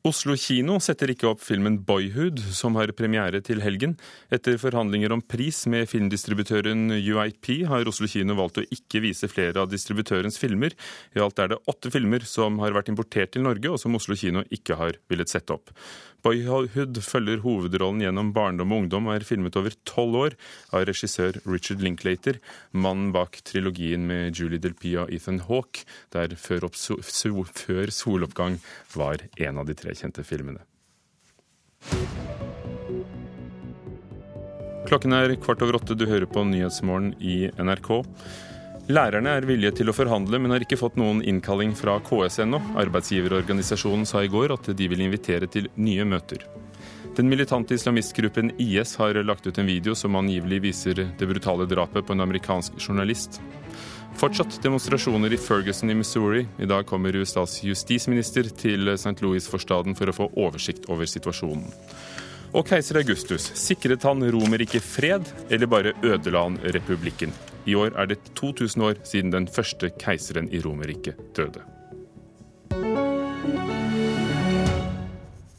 Oslo 0.00 0.32
kino 0.32 0.78
setter 0.80 1.10
ikke 1.12 1.26
opp 1.28 1.42
filmen 1.44 1.74
'Boyhood', 1.84 2.40
som 2.56 2.72
har 2.78 2.88
premiere 2.96 3.42
til 3.44 3.60
helgen. 3.60 3.98
Etter 4.32 4.56
forhandlinger 4.56 5.12
om 5.12 5.20
pris 5.20 5.66
med 5.68 5.90
filmdistributøren 5.90 6.88
UIP 6.88 7.66
har 7.68 7.84
Oslo 7.84 8.08
kino 8.08 8.32
valgt 8.38 8.62
å 8.62 8.64
ikke 8.64 9.02
vise 9.04 9.28
flere 9.28 9.60
av 9.60 9.68
distributørens 9.68 10.40
filmer. 10.40 10.72
I 11.12 11.20
alt 11.20 11.38
er 11.44 11.52
det 11.52 11.60
åtte 11.68 11.92
filmer 11.92 12.24
som 12.24 12.56
har 12.64 12.72
vært 12.72 12.88
importert 12.88 13.36
til 13.36 13.44
Norge, 13.44 13.68
og 13.68 13.76
som 13.76 13.92
Oslo 13.94 14.16
kino 14.16 14.40
ikke 14.48 14.80
har 14.80 14.96
villet 15.12 15.28
sette 15.28 15.52
opp. 15.52 15.68
Boyhood 16.24 16.98
følger 17.00 17.40
hovedrollen 17.44 18.02
gjennom 18.04 18.32
barndom 18.36 18.72
og 18.74 18.82
ungdom 18.84 19.08
og 19.08 19.14
er 19.16 19.24
filmet 19.24 19.56
over 19.56 19.72
tolv 19.88 20.18
år 20.20 20.36
av 20.76 20.84
regissør 20.88 21.38
Richard 21.46 21.80
Linklater, 21.84 22.40
mannen 22.72 23.12
bak 23.14 23.40
trilogien 23.48 24.04
med 24.08 24.36
Julie 24.36 24.60
Delpia 24.60 25.06
og 25.06 25.14
Ethan 25.16 25.40
Hawke, 25.48 25.86
der 26.12 26.36
før, 26.36 26.68
før 26.68 27.94
soloppgang 27.94 28.60
var 28.96 29.24
en 29.40 29.62
av 29.62 29.68
de 29.68 29.76
tre 29.76 29.89
kjente 29.98 30.24
filmene. 30.26 30.62
Klokken 34.90 35.14
er 35.14 35.36
kvart 35.38 35.62
over 35.62 35.78
åtte. 35.78 35.94
Du 35.94 36.06
hører 36.10 36.26
på 36.26 36.42
Nyhetsmorgen 36.48 37.12
i 37.22 37.44
NRK. 37.60 37.92
Lærerne 38.90 39.36
er 39.38 39.46
villige 39.46 39.76
til 39.78 39.90
å 39.92 39.94
forhandle, 39.94 40.40
men 40.42 40.50
har 40.50 40.64
ikke 40.64 40.78
fått 40.80 40.96
noen 40.98 41.20
innkalling 41.22 41.76
fra 41.78 41.98
KS 42.02 42.40
ennå. 42.42 42.58
Arbeidsgiverorganisasjonen 42.80 44.08
sa 44.08 44.24
i 44.24 44.30
går 44.32 44.56
at 44.56 44.72
de 44.74 44.88
vil 44.90 45.04
invitere 45.04 45.46
til 45.46 45.68
nye 45.78 46.06
møter. 46.08 46.42
Den 47.14 47.30
militante 47.30 47.76
islamistgruppen 47.76 48.50
IS 48.62 48.96
har 48.98 49.18
lagt 49.26 49.46
ut 49.46 49.58
en 49.58 49.68
video 49.68 49.94
som 49.98 50.18
angivelig 50.18 50.60
viser 50.66 51.04
det 51.18 51.28
brutale 51.28 51.68
drapet 51.70 52.06
på 52.06 52.16
en 52.16 52.24
amerikansk 52.26 52.80
journalist. 52.80 53.38
Fortsatt 54.20 54.58
demonstrasjoner 54.60 55.32
i 55.32 55.36
Ferguson 55.40 55.90
i 55.90 55.94
Missouri. 55.94 56.42
I 56.58 56.66
dag 56.68 56.84
kommer 56.86 57.16
USAs 57.16 57.54
justisminister 57.64 58.50
til 58.52 58.90
St. 58.92 59.14
Louis-forstaden 59.24 59.94
for 59.96 60.12
å 60.12 60.12
få 60.12 60.26
oversikt 60.44 60.90
over 60.92 61.08
situasjonen. 61.08 61.70
Og 62.52 62.66
keiser 62.68 62.98
Augustus, 63.00 63.46
sikret 63.56 64.04
han 64.04 64.20
Romerriket 64.20 64.84
fred, 64.84 65.24
eller 65.48 65.70
bare 65.72 65.94
ødela 66.04 66.42
han 66.44 66.58
republikken? 66.76 67.32
I 67.64 67.78
år 67.80 67.96
er 67.96 68.10
det 68.10 68.18
2000 68.36 68.84
år 68.90 69.00
siden 69.08 69.32
den 69.32 69.48
første 69.48 69.88
keiseren 69.96 70.52
i 70.52 70.60
Romerriket 70.60 71.16
døde. 71.38 71.64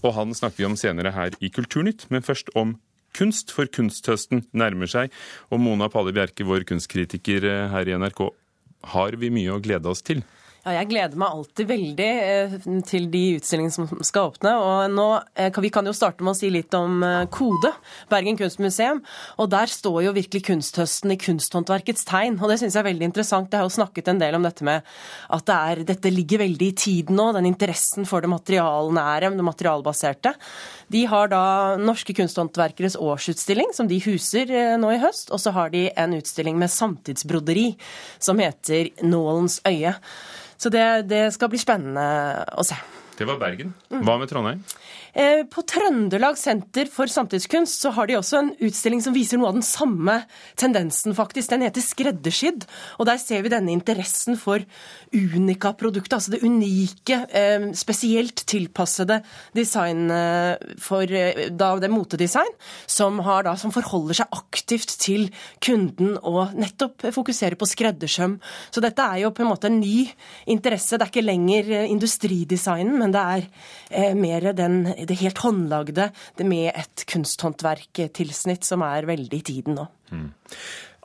Og 0.06 0.14
han 0.20 0.38
snakker 0.38 0.62
vi 0.62 0.70
om 0.70 0.78
senere 0.78 1.16
her 1.18 1.34
i 1.42 1.50
Kulturnytt, 1.50 2.12
men 2.14 2.22
først 2.22 2.54
om 2.54 2.76
kunst, 3.18 3.50
for 3.50 3.66
kunsthøsten 3.66 4.46
nærmer 4.54 4.90
seg. 4.90 5.10
Og 5.50 5.60
Mona 5.66 5.90
Palle 5.90 6.14
Bjerke, 6.14 6.46
vår 6.46 6.68
kunstkritiker 6.70 7.50
her 7.74 7.90
i 7.90 7.98
NRK, 7.98 8.22
har 8.94 9.18
vi 9.22 9.30
mye 9.34 9.54
å 9.54 9.62
glede 9.64 9.90
oss 9.92 10.02
til? 10.06 10.24
Ja, 10.62 10.76
jeg 10.76 10.92
gleder 10.92 11.18
meg 11.18 11.34
alltid 11.34 11.70
veldig 11.72 12.08
eh, 12.22 12.52
til 12.86 13.08
de 13.10 13.22
utstillingene 13.40 13.74
som 13.74 14.04
skal 14.06 14.28
åpne. 14.30 14.52
og 14.62 14.92
nå, 14.94 15.06
eh, 15.34 15.50
Vi 15.58 15.72
kan 15.74 15.88
jo 15.90 15.94
starte 15.98 16.22
med 16.22 16.36
å 16.36 16.38
si 16.38 16.52
litt 16.54 16.76
om 16.78 17.00
eh, 17.02 17.24
Kode, 17.34 17.72
Bergen 18.12 18.38
kunstmuseum. 18.38 19.00
og 19.42 19.50
Der 19.50 19.66
står 19.66 20.04
jo 20.06 20.12
virkelig 20.14 20.44
kunsthøsten 20.46 21.16
i 21.16 21.18
kunsthåndverkets 21.18 22.06
tegn. 22.06 22.38
og 22.38 22.52
Det 22.52 22.60
syns 22.62 22.78
jeg 22.78 22.84
er 22.84 22.92
veldig 22.92 23.08
interessant. 23.10 23.50
Jeg 23.50 23.58
har 23.58 23.66
jo 23.66 23.74
snakket 23.74 24.12
en 24.12 24.22
del 24.22 24.38
om 24.38 24.46
dette 24.46 24.62
med 24.62 24.86
at 25.34 25.46
det 25.50 25.56
er, 25.56 25.82
dette 25.84 26.12
ligger 26.14 26.44
veldig 26.44 26.68
i 26.68 26.78
tiden 26.78 27.18
nå. 27.18 27.32
Den 27.34 27.50
interessen 27.50 28.06
for 28.06 28.22
det 28.22 28.30
materialnære, 28.30 29.34
det 29.34 29.48
materialbaserte. 29.48 30.36
De 30.94 31.06
har 31.10 31.34
da 31.34 31.42
Norske 31.82 32.14
kunsthåndverkeres 32.14 33.00
årsutstilling, 33.02 33.74
som 33.74 33.90
de 33.90 33.98
huser 34.06 34.78
nå 34.78 34.94
i 34.94 35.02
høst. 35.02 35.34
Og 35.34 35.42
så 35.42 35.56
har 35.58 35.74
de 35.74 35.88
en 35.90 36.14
utstilling 36.14 36.62
med 36.62 36.70
samtidsbroderi 36.70 37.72
som 38.22 38.38
heter 38.38 38.94
Nålens 39.02 39.58
øye. 39.66 39.98
Så 40.62 40.70
det, 40.70 40.86
det 41.10 41.24
skal 41.34 41.50
bli 41.50 41.60
spennende 41.62 42.04
å 42.54 42.66
se. 42.66 42.78
Det 43.18 43.26
var 43.26 43.40
Bergen. 43.42 43.74
Hva 43.90 44.18
med 44.22 44.30
Trondheim? 44.30 44.62
På 45.52 45.64
Trøndelag 45.68 46.38
Senter 46.40 46.88
for 46.92 47.12
samtidskunst 47.12 47.84
så 47.84 47.92
har 47.96 48.08
de 48.08 48.16
også 48.16 48.38
en 48.40 48.52
utstilling 48.64 49.02
som 49.04 49.16
viser 49.16 49.40
noe 49.40 49.50
av 49.52 49.58
den 49.58 49.66
samme 49.66 50.22
tendensen, 50.60 51.16
faktisk. 51.18 51.52
Den 51.52 51.66
heter 51.66 51.84
Skreddersydd. 51.84 52.64
Og 53.00 53.08
der 53.10 53.20
ser 53.20 53.44
vi 53.44 53.52
denne 53.52 53.74
interessen 53.74 54.38
for 54.40 54.64
unika-produktet, 55.12 56.16
altså 56.16 56.32
det 56.32 56.42
unike, 56.46 57.26
eh, 57.28 57.68
spesielt 57.76 58.46
tilpassede 58.48 59.20
design 59.58 60.08
for 60.82 61.04
eh, 61.04 61.50
da 61.50 61.72
det 61.82 61.92
motedesign, 61.92 62.52
som, 62.88 63.20
da, 63.20 63.56
som 63.60 63.74
forholder 63.76 64.22
seg 64.22 64.36
aktivt 64.36 64.96
til 65.02 65.28
kunden 65.64 66.16
og 66.18 66.56
nettopp 66.60 67.08
fokuserer 67.14 67.58
på 67.60 67.68
skreddersøm. 67.70 68.38
Så 68.72 68.84
dette 68.84 69.04
er 69.04 69.24
jo 69.26 69.34
på 69.36 69.46
en 69.46 69.52
måte 69.52 69.70
en 69.72 69.80
ny 69.82 70.06
interesse. 70.52 70.98
Det 70.98 71.08
er 71.08 71.12
ikke 71.12 71.26
lenger 71.26 71.72
industridesignen, 71.84 72.98
men 73.02 73.16
det 73.16 73.26
er 73.92 74.16
mer 74.18 74.52
den 74.56 74.84
det 75.10 75.20
helt 75.22 75.42
håndlagde 75.44 76.10
det 76.38 76.48
med 76.48 76.72
et 76.72 77.06
kunsthåndverktilsnitt 77.10 78.68
som 78.68 78.86
er 78.86 79.10
veldig 79.10 79.42
i 79.42 79.46
tiden 79.52 79.78
nå. 79.80 79.88
Mm. 80.12 80.32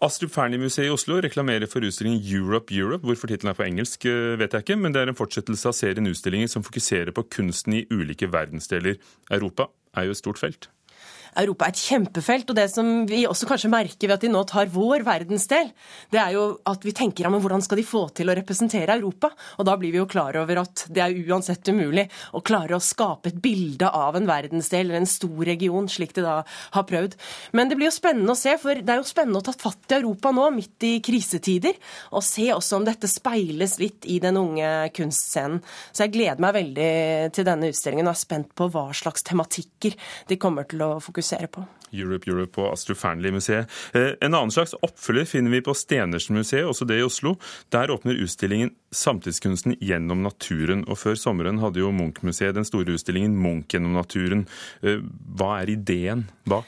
Astrup 0.04 0.34
Fearnley-museet 0.34 0.90
i 0.90 0.92
Oslo 0.92 1.16
reklamerer 1.24 1.70
for 1.72 1.84
utstillingen 1.86 2.20
Europe 2.20 2.74
Europe. 2.74 3.06
Hvorfor 3.08 3.30
tittelen 3.30 3.54
er 3.54 3.56
på 3.56 3.64
engelsk, 3.64 4.04
eh, 4.04 4.36
vet 4.36 4.52
jeg 4.52 4.66
ikke, 4.66 4.76
men 4.76 4.92
det 4.92 5.02
er 5.02 5.08
en 5.08 5.16
fortsettelse 5.16 5.70
av 5.70 5.76
serien 5.78 6.10
utstillinger 6.10 6.52
som 6.52 6.64
fokuserer 6.66 7.16
på 7.16 7.24
kunsten 7.38 7.78
i 7.78 7.86
ulike 7.90 8.28
verdensdeler. 8.28 9.00
Europa 9.30 9.70
er 9.96 10.04
jo 10.04 10.10
et 10.10 10.20
stort 10.20 10.38
felt. 10.38 10.68
Europa 11.36 11.66
er 11.66 11.74
et 11.74 11.82
kjempefelt. 11.82 12.50
Og 12.50 12.58
det 12.58 12.66
som 12.72 12.90
vi 13.08 13.24
også 13.28 13.48
kanskje 13.48 13.70
merker 13.72 14.08
ved 14.08 14.16
at 14.16 14.24
de 14.24 14.30
nå 14.32 14.42
tar 14.48 14.70
vår 14.72 15.04
verdensdel, 15.06 15.70
det 16.12 16.20
er 16.20 16.34
jo 16.36 16.46
at 16.68 16.84
vi 16.86 16.94
tenker 16.96 17.26
ja, 17.26 17.32
men 17.32 17.42
hvordan 17.44 17.64
skal 17.64 17.80
de 17.80 17.86
få 17.86 18.06
til 18.16 18.30
å 18.30 18.36
representere 18.36 18.96
Europa? 18.96 19.30
Og 19.60 19.68
da 19.68 19.76
blir 19.78 19.94
vi 19.94 20.00
jo 20.00 20.08
klar 20.10 20.36
over 20.40 20.62
at 20.62 20.86
det 20.92 21.02
er 21.04 21.16
uansett 21.26 21.68
umulig 21.70 22.06
å 22.36 22.42
klare 22.46 22.76
å 22.76 22.82
skape 22.82 23.32
et 23.32 23.40
bilde 23.42 23.90
av 23.90 24.16
en 24.18 24.28
verdensdel 24.28 24.86
eller 24.86 25.02
en 25.02 25.10
stor 25.10 25.44
region, 25.48 25.88
slik 25.90 26.14
de 26.16 26.24
da 26.24 26.38
har 26.46 26.86
prøvd. 26.88 27.16
Men 27.56 27.70
det 27.70 27.78
blir 27.78 27.90
jo 27.90 27.96
spennende 27.96 28.34
å 28.34 28.38
se, 28.38 28.56
for 28.60 28.78
det 28.78 28.92
er 28.92 29.02
jo 29.02 29.08
spennende 29.08 29.42
å 29.42 29.46
ta 29.46 29.54
fatt 29.56 29.92
i 29.92 29.98
Europa 29.98 30.32
nå, 30.34 30.48
midt 30.54 30.86
i 30.86 30.94
krisetider, 31.04 31.76
og 32.12 32.24
se 32.24 32.48
også 32.54 32.80
om 32.80 32.86
dette 32.86 33.10
speiles 33.10 33.76
litt 33.82 34.06
i 34.08 34.18
den 34.22 34.38
unge 34.40 34.70
kunstscenen. 34.96 35.62
Så 35.92 36.06
jeg 36.06 36.14
gleder 36.16 36.42
meg 36.42 36.56
veldig 36.56 36.90
til 37.36 37.46
denne 37.46 37.70
utstillingen 37.72 38.08
og 38.08 38.14
er 38.14 38.20
spent 38.20 38.52
på 38.56 38.68
hva 38.72 38.88
slags 38.96 39.24
tematikker 39.26 39.96
de 40.30 40.38
kommer 40.40 40.68
til 40.70 40.84
å 40.84 40.90
fokusere 41.02 41.25
på. 41.52 41.66
Europe 41.92 42.28
Europe 42.30 42.61
og 42.61 42.73
Astrup 42.73 42.99
Fearnley-museet. 42.99 43.71
Eh, 43.95 44.14
en 44.21 44.35
annen 44.35 44.50
slags 44.50 44.75
oppfølger 44.83 45.28
finner 45.30 45.50
vi 45.54 45.62
på 45.64 45.75
Stenersen-museet, 45.76 46.66
også 46.66 46.87
det 46.88 47.00
i 47.00 47.06
Oslo. 47.06 47.37
Der 47.71 47.90
åpner 47.90 48.18
utstillingen 48.23 48.75
'Samtidskunsten 48.92 49.76
gjennom 49.80 50.23
naturen'. 50.23 50.88
Og 50.88 50.99
Før 50.99 51.14
sommeren 51.14 51.59
hadde 51.59 51.80
jo 51.80 51.92
Munch-museet 51.92 52.54
den 52.54 52.64
store 52.64 52.95
utstillingen 52.95 53.37
'Munch 53.37 53.68
gjennom 53.68 53.95
naturen'. 53.95 54.47
Eh, 54.83 55.00
hva 55.37 55.62
er 55.62 55.71
ideen 55.71 56.28
bak? 56.45 56.66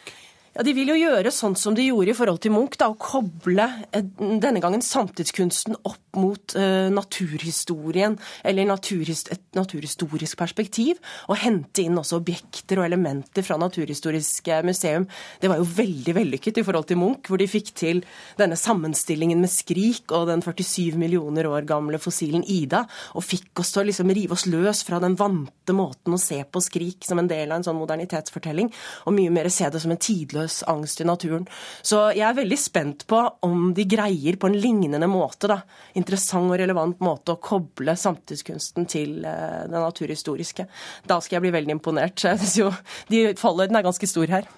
Ja, 0.59 0.65
De 0.67 0.73
vil 0.75 0.89
jo 0.91 0.97
gjøre 0.99 1.31
sånn 1.31 1.55
som 1.55 1.77
de 1.79 1.85
gjorde 1.87 2.11
i 2.11 2.17
forhold 2.19 2.41
til 2.43 2.51
Munch, 2.51 2.75
da, 2.81 2.89
å 2.91 2.97
koble 2.99 3.63
eh, 3.95 4.03
denne 4.43 4.59
gangen 4.59 4.83
samtidskunsten 4.83 5.77
opp 5.87 6.19
mot 6.19 6.55
uh, 6.59 6.89
naturhistorien, 6.91 8.17
eller 8.43 8.67
naturhist 8.67 9.29
et 9.31 9.45
naturhistorisk 9.55 10.35
perspektiv, 10.41 10.99
og 11.31 11.39
hente 11.39 11.85
inn 11.85 12.01
også 12.01 12.19
objekter 12.19 12.81
og 12.81 12.89
elementer 12.89 13.47
fra 13.47 13.55
Naturhistorisk 13.61 14.51
museum. 14.67 15.07
Det 15.39 15.47
var 15.53 15.61
jo 15.61 15.69
veldig 15.77 16.17
vellykket 16.17 16.59
i 16.59 16.65
forhold 16.67 16.89
til 16.91 16.99
Munch, 16.99 17.31
hvor 17.31 17.39
de 17.39 17.47
fikk 17.47 17.71
til 17.79 18.03
denne 18.41 18.59
sammenstillingen 18.59 19.39
med 19.39 19.53
Skrik 19.53 20.11
og 20.17 20.27
den 20.33 20.43
47 20.43 20.99
millioner 20.99 21.47
år 21.47 21.69
gamle 21.71 22.03
fossilen 22.03 22.43
Ida, 22.43 22.83
og 23.15 23.27
fikk 23.29 23.63
oss 23.63 23.71
til 23.77 23.85
å 23.85 23.87
liksom 23.93 24.11
rive 24.11 24.35
oss 24.35 24.49
løs 24.51 24.83
fra 24.89 24.99
den 25.05 25.15
vante 25.21 25.77
måten 25.77 26.19
å 26.19 26.23
se 26.23 26.41
på 26.43 26.65
Skrik 26.67 27.07
som 27.07 27.23
en 27.23 27.31
del 27.31 27.53
av 27.53 27.61
en 27.61 27.69
sånn 27.69 27.79
modernitetsfortelling, 27.79 28.73
og 29.07 29.19
mye 29.21 29.39
mer 29.39 29.53
se 29.55 29.71
det 29.71 29.85
som 29.85 29.95
en 29.95 30.03
tidløs 30.03 30.48
håpløs 30.49 30.65
angst 30.67 31.01
i 31.01 31.07
naturen. 31.07 31.47
Så 31.83 32.13
jeg 32.17 32.27
er 32.27 32.37
veldig 32.37 32.59
spent 32.59 33.07
på 33.07 33.21
om 33.43 33.73
de 33.75 33.85
greier 33.85 34.37
på 34.37 34.49
en 34.49 34.57
lignende 34.57 35.09
måte, 35.09 35.49
da, 35.49 35.61
interessant 35.95 36.51
og 36.51 36.59
relevant 36.59 37.01
måte, 37.01 37.35
å 37.35 37.41
koble 37.41 37.95
samtidskunsten 37.97 38.87
til 38.89 39.25
eh, 39.25 39.67
det 39.69 39.79
naturhistoriske. 39.79 40.67
Da 41.07 41.21
skal 41.21 41.39
jeg 41.39 41.49
bli 41.49 41.55
veldig 41.55 41.77
imponert. 41.77 42.25
Jeg 42.25 42.39
synes 42.39 42.57
jo 42.59 42.73
de 43.09 43.35
fallhøyden 43.39 43.77
er 43.77 43.87
ganske 43.87 44.09
stor 44.09 44.29
her. 44.29 44.49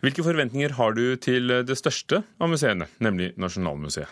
Hvilke 0.00 0.22
forventninger 0.22 0.76
har 0.78 0.94
du 0.94 1.16
til 1.18 1.50
det 1.66 1.76
største 1.78 2.22
av 2.38 2.50
museene, 2.50 2.86
nemlig 3.02 3.32
Nasjonalmuseet? 3.36 4.06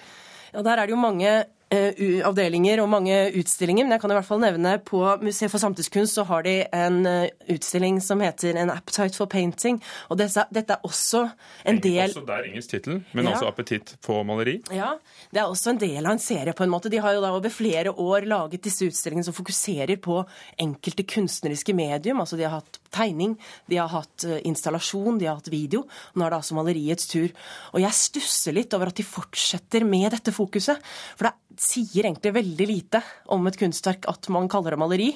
Ja, 0.53 0.63
Der 0.63 0.81
er 0.81 0.87
det 0.87 0.95
jo 0.95 0.99
mange 0.99 1.45
avdelinger 1.67 2.79
og 2.79 2.87
mange 2.93 3.15
utstillinger, 3.41 3.85
men 3.85 3.97
jeg 3.97 4.03
kan 4.05 4.13
i 4.13 4.17
hvert 4.17 4.29
fall 4.29 4.43
nevne 4.43 4.77
på 4.87 5.01
Museet 5.19 5.51
for 5.51 5.59
samtidskunst 5.59 6.15
så 6.15 6.23
har 6.29 6.45
de 6.47 6.61
en 6.71 7.01
eh, 7.11 7.33
utstilling 7.51 7.99
som 8.05 8.23
heter 8.23 8.55
An 8.61 8.71
Appetite 8.71 9.19
for 9.19 9.27
Painting. 9.27 9.81
og 10.09 10.21
Dette, 10.21 10.47
dette 10.55 10.77
er 10.77 10.87
også 10.87 11.25
en 11.67 11.81
del 11.83 12.05
Også 12.07 12.23
der 12.29 12.47
engelsk 12.47 12.71
tittel, 12.71 13.01
men 13.13 13.27
ja. 13.27 13.35
også 13.35 13.51
appetitt 13.51 13.97
på 14.07 14.21
maleri? 14.23 14.61
Ja, 14.71 14.93
det 15.35 15.43
er 15.43 15.51
også 15.51 15.75
en 15.75 15.83
del 15.83 16.07
av 16.07 16.15
en 16.15 16.23
serie, 16.23 16.55
på 16.55 16.63
en 16.63 16.71
måte. 16.71 16.93
De 16.93 17.03
har 17.03 17.17
jo 17.17 17.25
da 17.25 17.35
over 17.35 17.51
flere 17.51 17.91
år 17.91 18.29
laget 18.31 18.63
disse 18.63 18.87
utstillingene 18.87 19.27
som 19.27 19.35
fokuserer 19.35 19.99
på 19.99 20.23
enkelte 20.63 21.03
kunstneriske 21.17 21.75
medium. 21.75 22.23
altså 22.23 22.39
De 22.39 22.47
har 22.47 22.61
hatt 22.61 22.79
tegning, 22.95 23.37
de 23.71 23.81
har 23.81 23.91
hatt 23.93 24.27
eh, 24.27 24.41
installasjon, 24.49 25.19
de 25.21 25.29
har 25.29 25.41
hatt 25.41 25.51
video. 25.53 25.85
Nå 26.15 26.25
er 26.25 26.33
det 26.33 26.39
altså 26.41 26.57
maleriets 26.59 27.11
tur. 27.11 27.33
Og 27.75 27.83
jeg 27.83 27.99
stusser 27.99 28.57
litt 28.57 28.75
over 28.77 28.93
at 28.93 29.01
de 29.01 29.07
fortsetter 29.07 29.87
med 29.89 30.11
dette 30.15 30.35
fokuset. 30.35 30.81
For 31.19 31.29
det 31.29 31.35
sier 31.61 32.09
egentlig 32.09 32.35
veldig 32.37 32.69
lite 32.69 33.03
om 33.33 33.47
et 33.49 33.59
kunstverk 33.59 34.09
at 34.11 34.31
man 34.35 34.49
kaller 34.53 34.77
det 34.77 34.81
maleri. 34.81 35.11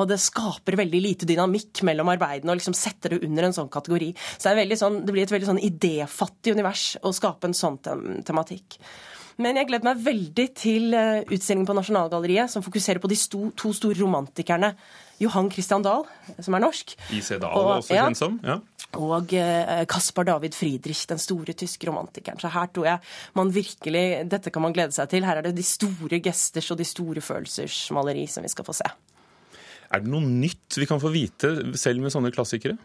Og 0.00 0.08
det 0.10 0.20
skaper 0.22 0.78
veldig 0.80 1.02
lite 1.04 1.28
dynamikk 1.28 1.84
mellom 1.86 2.12
arbeidene 2.14 2.54
og 2.54 2.60
liksom 2.60 2.76
setter 2.78 3.14
det 3.16 3.24
under 3.28 3.48
en 3.48 3.56
sånn 3.56 3.72
kategori. 3.72 4.12
Så 4.36 4.54
det, 4.56 4.78
sånn, 4.80 5.02
det 5.04 5.14
blir 5.14 5.26
et 5.26 5.34
veldig 5.34 5.50
sånn 5.52 5.64
idéfattig 5.64 6.54
univers 6.56 6.94
å 7.04 7.12
skape 7.14 7.50
en 7.50 7.56
sånn 7.56 7.80
tematikk. 8.24 8.78
Men 9.42 9.58
jeg 9.58 9.66
gleder 9.66 9.88
meg 9.88 10.02
veldig 10.04 10.44
til 10.54 10.94
eh, 10.94 11.24
utstillingen 11.24 11.66
på 11.66 11.74
Nasjonalgalleriet, 11.74 12.52
som 12.52 12.62
fokuserer 12.62 13.02
på 13.02 13.10
de 13.10 13.18
to 13.58 13.72
store 13.74 13.98
romantikerne. 13.98 14.74
Johan 15.22 15.50
Christian 15.52 15.84
Dahl, 15.84 16.04
som 16.42 16.56
er 16.56 16.64
norsk. 16.64 16.94
I.C. 17.14 17.38
Dahl, 17.38 17.54
og, 17.54 17.78
også 17.78 17.94
kjent 17.94 18.18
som. 18.18 18.38
Ja. 18.44 18.58
Og 19.00 19.32
eh, 19.34 19.84
Caspar 19.90 20.26
David 20.28 20.54
Friedrich, 20.54 21.04
den 21.10 21.20
store 21.22 21.54
tyske 21.58 21.88
romantikeren. 21.88 22.38
Så 22.42 22.50
her 22.54 22.70
tror 22.74 22.88
jeg 22.92 23.14
man 23.38 23.50
virkelig 23.54 24.04
Dette 24.30 24.52
kan 24.54 24.62
man 24.62 24.74
glede 24.76 24.94
seg 24.94 25.10
til. 25.10 25.26
Her 25.26 25.40
er 25.40 25.48
det 25.48 25.56
de 25.56 25.66
store 25.66 26.20
gesters 26.22 26.70
og 26.70 26.78
de 26.78 26.86
store 26.86 27.24
følelsers 27.24 27.78
maleri 27.94 28.26
som 28.30 28.46
vi 28.46 28.52
skal 28.52 28.66
få 28.66 28.76
se. 28.76 28.90
Er 29.94 30.02
det 30.02 30.10
noe 30.10 30.24
nytt 30.24 30.78
vi 30.80 30.88
kan 30.90 31.02
få 31.02 31.12
vite 31.14 31.54
selv 31.78 32.02
med 32.02 32.14
sånne 32.14 32.32
klassikere? 32.34 32.78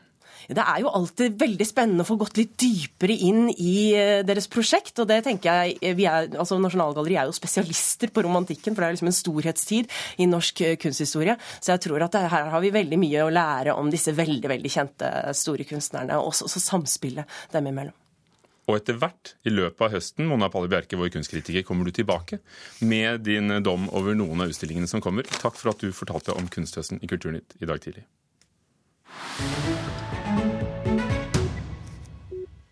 Det 0.47 0.63
er 0.63 0.81
jo 0.83 0.91
alltid 0.95 1.35
veldig 1.39 1.67
spennende 1.67 2.05
å 2.05 2.07
få 2.07 2.17
gått 2.21 2.39
litt 2.39 2.55
dypere 2.59 3.15
inn 3.27 3.49
i 3.51 3.91
eh, 3.97 4.21
deres 4.25 4.47
prosjekt. 4.51 4.95
og 4.99 5.09
det 5.09 5.21
tenker 5.27 5.49
jeg, 5.49 5.77
eh, 5.81 5.95
vi 5.97 6.07
er, 6.09 6.29
altså 6.39 6.59
Nasjonalgalleriet 6.61 7.23
er 7.23 7.29
jo 7.29 7.37
spesialister 7.37 8.13
på 8.13 8.23
romantikken, 8.25 8.75
for 8.75 8.83
det 8.83 8.89
er 8.89 8.97
liksom 8.97 9.11
en 9.11 9.19
storhetstid 9.19 9.95
i 10.17 10.29
norsk 10.29 10.61
eh, 10.65 10.75
kunsthistorie. 10.81 11.37
Så 11.59 11.73
jeg 11.75 11.83
tror 11.85 12.07
at 12.07 12.19
her 12.19 12.51
har 12.53 12.63
vi 12.63 12.73
veldig 12.73 12.99
mye 13.01 13.25
å 13.25 13.33
lære 13.33 13.75
om 13.77 13.91
disse 13.91 14.15
veldig 14.15 14.53
veldig 14.55 14.73
kjente 14.73 15.09
store 15.37 15.67
kunstnerne, 15.69 16.19
og 16.19 16.33
også, 16.33 16.49
samspillet 16.59 17.39
dem 17.53 17.69
imellom. 17.69 17.95
Og 18.69 18.75
etter 18.77 18.99
hvert, 19.01 19.33
i 19.49 19.53
løpet 19.53 19.81
av 19.81 19.95
høsten, 19.95 20.27
Mona 20.29 20.49
Palle 20.53 20.69
Bjerke, 20.69 20.97
vår 20.99 21.09
kunstkritiker, 21.15 21.65
kommer 21.65 21.89
du 21.89 21.95
tilbake 21.97 22.37
med 22.85 23.25
din 23.25 23.49
dom 23.65 23.89
over 23.97 24.13
noen 24.17 24.45
av 24.45 24.53
utstillingene 24.53 24.89
som 24.89 25.01
kommer. 25.01 25.25
Takk 25.25 25.57
for 25.57 25.73
at 25.73 25.81
du 25.81 25.89
fortalte 25.95 26.37
om 26.37 26.49
Kunsthøsten 26.53 27.01
i 27.01 27.09
Kulturnytt 27.09 27.57
i 27.57 27.69
dag 27.69 27.81
tidlig. 27.81 28.05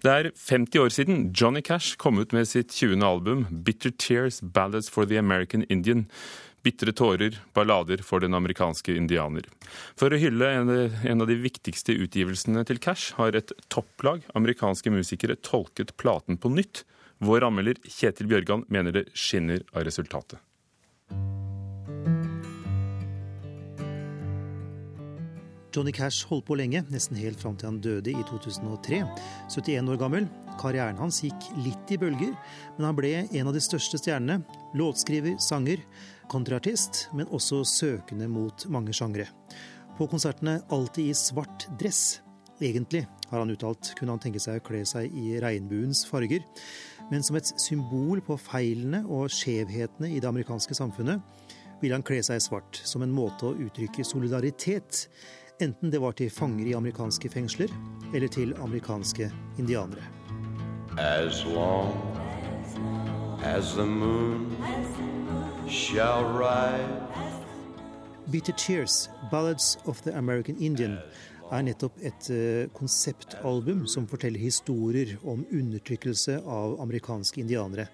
Det 0.08 0.14
er 0.14 0.30
50 0.32 0.80
år 0.80 0.92
siden 0.94 1.24
Johnny 1.36 1.62
Cash 1.66 1.98
kom 2.00 2.20
ut 2.22 2.32
med 2.32 2.48
sitt 2.48 2.72
20. 2.72 3.02
album 3.04 3.46
'Bitter 3.50 3.92
Tears 3.92 4.40
Ballads 4.42 4.90
for 4.90 5.06
the 5.06 5.18
American 5.18 5.66
Indian'. 5.66 6.06
Bitre 6.64 6.92
tårer, 6.92 7.38
ballader 7.54 8.02
for 8.04 8.20
den 8.20 8.34
amerikanske 8.34 8.96
indianer. 8.96 9.46
For 9.96 10.12
å 10.12 10.20
hylle 10.20 10.50
en 10.52 11.22
av 11.22 11.28
de 11.30 11.38
viktigste 11.40 11.96
utgivelsene 11.96 12.66
til 12.68 12.80
Cash 12.84 13.16
har 13.16 13.36
et 13.36 13.54
topplag 13.70 14.26
amerikanske 14.36 14.92
musikere 14.92 15.38
tolket 15.40 15.96
platen 15.98 16.38
på 16.38 16.52
nytt. 16.52 16.84
Vår 17.24 17.46
anmelder 17.48 17.80
Kjetil 17.88 18.28
Bjørgan 18.28 18.66
mener 18.74 18.92
det 18.92 19.08
skinner 19.16 19.64
av 19.74 19.88
resultatet. 19.88 20.42
Johnny 25.78 25.92
Cash 25.94 26.26
holdt 26.26 26.48
på 26.48 26.56
lenge, 26.58 26.80
nesten 26.90 27.20
helt 27.22 27.38
fram 27.38 27.54
til 27.54 27.68
han 27.70 27.76
døde 27.86 28.10
i 28.10 28.24
2003. 28.26 29.04
71 29.54 29.92
år 29.94 30.00
gammel. 30.02 30.26
Karrieren 30.58 30.98
hans 30.98 31.20
gikk 31.22 31.52
litt 31.62 31.94
i 31.94 32.00
bølger, 32.02 32.32
men 32.80 32.88
han 32.88 32.98
ble 32.98 33.12
en 33.28 33.50
av 33.52 33.54
de 33.54 33.62
største 33.62 34.00
stjernene. 34.02 34.40
Låtskriver, 34.80 35.36
sanger, 35.38 35.84
kontraartist, 36.34 37.06
men 37.14 37.30
også 37.30 37.62
søkende 37.70 38.26
mot 38.32 38.66
mange 38.74 38.96
sjangre. 38.98 39.28
På 40.00 40.10
konsertene 40.10 40.64
alltid 40.74 41.12
i 41.12 41.18
svart 41.18 41.70
dress. 41.78 42.24
Egentlig, 42.58 43.04
har 43.30 43.44
han 43.44 43.54
uttalt, 43.54 43.94
kunne 44.00 44.16
han 44.16 44.24
tenke 44.24 44.42
seg 44.42 44.58
å 44.58 44.66
kle 44.66 44.82
seg 44.90 45.14
i 45.14 45.38
regnbuens 45.44 46.08
farger. 46.10 46.42
Men 47.12 47.22
som 47.22 47.38
et 47.38 47.54
symbol 47.62 48.26
på 48.26 48.42
feilene 48.42 49.06
og 49.06 49.30
skjevhetene 49.30 50.10
i 50.10 50.18
det 50.24 50.34
amerikanske 50.34 50.74
samfunnet, 50.74 51.22
ville 51.84 51.94
han 51.94 52.06
kle 52.06 52.24
seg 52.26 52.42
svart 52.42 52.80
som 52.82 53.04
en 53.06 53.14
måte 53.14 53.46
å 53.46 53.58
uttrykke 53.68 54.02
solidaritet 54.02 55.06
enten 55.62 55.92
det 55.92 56.02
var 56.02 56.12
til 56.18 56.30
fanger 56.30 56.68
i 56.68 56.76
amerikanske 56.78 57.30
fengsler 57.30 57.72
eller 58.14 58.28
til 58.28 58.54
amerikanske 58.62 59.32
indianere. 59.60 60.04
As 60.98 61.46
long 61.46 61.94
as 63.44 63.74
the 63.74 63.86
moon 63.86 64.56
shall 65.70 66.24
rise 66.24 67.08
Bitter 68.32 68.54
Tears, 68.54 69.10
Ballads 69.32 69.78
of 69.86 70.02
the 70.02 70.14
American 70.14 70.58
Indian, 70.60 70.98
er 71.52 71.62
nettopp 71.64 71.96
et 72.04 72.28
uh, 72.28 72.68
konseptalbum 72.76 73.86
som 73.88 74.08
forteller 74.08 74.40
historier 74.40 75.14
om 75.24 75.46
undertrykkelse 75.48 76.42
av 76.44 76.76
amerikanske 76.84 77.40
indianere. 77.40 77.88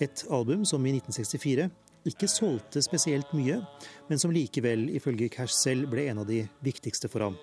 Et 0.00 0.24
album 0.32 0.64
som 0.64 0.86
i 0.86 0.94
1964 0.96 1.68
ikke 2.08 2.28
solgte 2.30 2.82
spesielt 2.84 3.32
mye, 3.36 3.60
men 4.08 4.20
som 4.22 4.32
likevel, 4.34 4.88
ifølge 4.96 5.30
Cash 5.32 5.54
selv, 5.54 5.90
ble 5.92 6.06
en 6.10 6.22
av 6.22 6.28
de 6.30 6.44
viktigste 6.64 7.10
for 7.12 7.26
ham. 7.26 7.40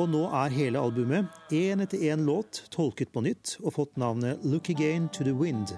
Og 0.00 0.08
nå 0.08 0.22
er 0.32 0.54
hele 0.56 0.80
albumet, 0.80 1.28
én 1.52 1.84
etter 1.84 2.00
én 2.08 2.24
låt, 2.24 2.62
tolket 2.72 3.12
på 3.12 3.20
nytt 3.26 3.58
og 3.60 3.74
fått 3.76 3.98
navnet 4.00 4.40
Look 4.44 4.70
Again 4.72 5.10
to 5.12 5.24
the 5.24 5.34
Wind. 5.36 5.74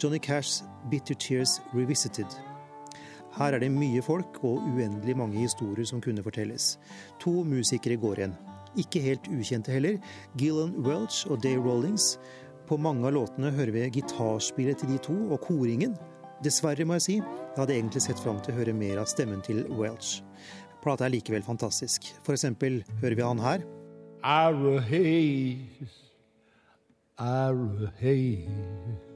Johnny 0.00 0.18
Cashs 0.18 0.62
Bitter 0.90 1.14
Tears 1.14 1.60
Revisited. 1.74 2.28
Her 3.34 3.52
er 3.52 3.60
det 3.60 3.70
mye 3.74 4.00
folk 4.04 4.38
og 4.46 4.62
uendelig 4.62 5.16
mange 5.18 5.42
historier 5.42 5.84
som 5.88 6.00
kunne 6.00 6.22
fortelles. 6.22 6.78
To 7.20 7.42
musikere 7.44 7.98
går 8.00 8.22
igjen. 8.22 8.34
Ikke 8.80 9.02
helt 9.02 9.28
ukjente 9.30 9.74
heller, 9.74 10.00
Gillan 10.38 10.72
Welch 10.86 11.26
og 11.28 11.42
Dave 11.42 11.62
Rollings. 11.62 12.14
På 12.68 12.78
mange 12.80 13.04
av 13.06 13.14
låtene 13.14 13.52
hører 13.52 13.74
vi 13.74 13.88
gitarspillet 13.98 14.80
til 14.80 14.94
de 14.94 14.98
to 15.04 15.16
og 15.28 15.42
koringen. 15.44 15.98
Dessverre, 16.44 16.84
må 16.84 16.98
jeg 16.98 17.02
si, 17.06 17.14
jeg 17.16 17.56
hadde 17.56 17.72
egentlig 17.72 18.02
sett 18.04 18.20
fram 18.20 18.36
til 18.44 18.52
å 18.52 18.58
høre 18.58 18.74
mer 18.76 18.98
av 19.00 19.08
stemmen 19.08 19.40
til 19.44 19.62
Welch. 19.72 20.18
Plata 20.84 21.06
er 21.06 21.14
likevel 21.14 21.44
fantastisk. 21.46 22.10
For 22.26 22.36
eksempel 22.36 22.82
hører 23.00 23.16
vi 23.16 23.24
han 23.24 23.40
her. 23.40 23.64
Ira 24.20 24.80
Hayes, 24.84 25.94
Ira 27.16 27.92
Hayes. 28.02 29.14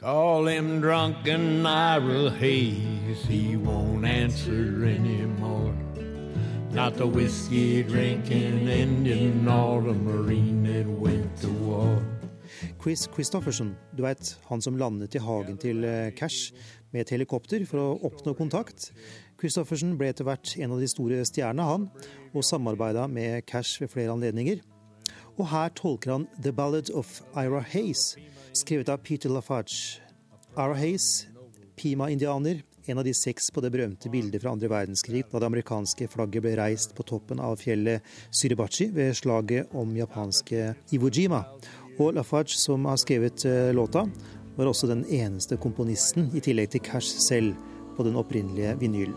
Call 0.00 0.48
him 0.48 0.80
drunken 0.80 1.66
Ira 1.66 2.30
Hayes, 2.30 3.26
he 3.28 3.56
won't 3.56 4.06
answer 4.06 4.84
anymore. 4.84 5.74
Not 6.72 6.96
the 6.96 7.06
whiskey 7.06 7.82
drinking 7.82 8.68
Indian 8.68 9.48
or 9.48 9.82
the 9.82 9.92
Marine 9.92 10.64
that 10.64 10.86
went 10.86 11.36
to 11.40 11.48
war. 11.48 12.02
Chris 12.82 13.06
Christofferson, 13.12 13.74
du 13.96 14.02
veit 14.04 14.34
han 14.48 14.62
som 14.64 14.78
landet 14.78 15.16
i 15.16 15.22
hagen 15.22 15.58
til 15.60 15.84
eh, 15.86 16.12
Cash 16.16 16.52
med 16.92 17.04
et 17.04 17.12
helikopter 17.14 17.64
for 17.68 17.82
å 17.82 17.98
oppnå 18.08 18.36
kontakt. 18.38 18.90
Christoffersen 19.40 19.96
ble 20.00 20.10
etter 20.12 20.26
hvert 20.28 20.54
en 20.56 20.76
av 20.76 20.80
de 20.80 20.88
store 20.90 21.20
stjernene, 21.28 21.66
han, 21.66 21.88
og 22.32 22.46
samarbeida 22.46 23.06
med 23.10 23.44
Cash 23.48 23.82
ved 23.82 23.92
flere 23.92 24.14
anledninger. 24.14 24.62
Og 25.36 25.50
her 25.52 25.72
tolker 25.76 26.14
han 26.14 26.28
The 26.40 26.52
Ballad 26.56 26.90
of 26.96 27.20
Ira 27.36 27.60
Hayes, 27.74 28.14
skrevet 28.56 28.88
av 28.92 29.02
Peter 29.04 29.32
Lafarge. 29.32 30.00
Ira 30.56 30.76
Hayes, 30.78 31.26
Pima-indianer, 31.76 32.62
en 32.86 32.98
av 32.98 33.04
de 33.04 33.12
seks 33.14 33.50
på 33.50 33.60
det 33.60 33.72
berømte 33.74 34.10
bildet 34.12 34.40
fra 34.42 34.52
andre 34.54 34.70
verdenskrig 34.70 35.24
da 35.26 35.40
det 35.42 35.48
amerikanske 35.50 36.06
flagget 36.12 36.44
ble 36.44 36.54
reist 36.60 36.94
på 36.96 37.04
toppen 37.06 37.42
av 37.42 37.58
fjellet 37.58 38.04
Syribachi 38.30 38.88
ved 38.94 39.16
slaget 39.18 39.74
om 39.76 39.90
japanske 39.98 40.70
Iwo 40.94 41.10
Jima. 41.10 41.42
Og 41.96 42.12
Lafarge, 42.12 42.58
som 42.60 42.84
har 42.84 42.98
skrevet 43.00 43.44
eh, 43.48 43.72
låta, 43.74 44.04
var 44.56 44.68
også 44.68 44.88
den 44.90 45.04
eneste 45.08 45.56
komponisten, 45.56 46.28
i 46.36 46.42
tillegg 46.44 46.74
til 46.74 46.82
Cash 46.84 47.20
selv, 47.24 47.54
på 47.96 48.04
den 48.04 48.16
opprinnelige 48.20 48.74
vinylen. 48.80 49.16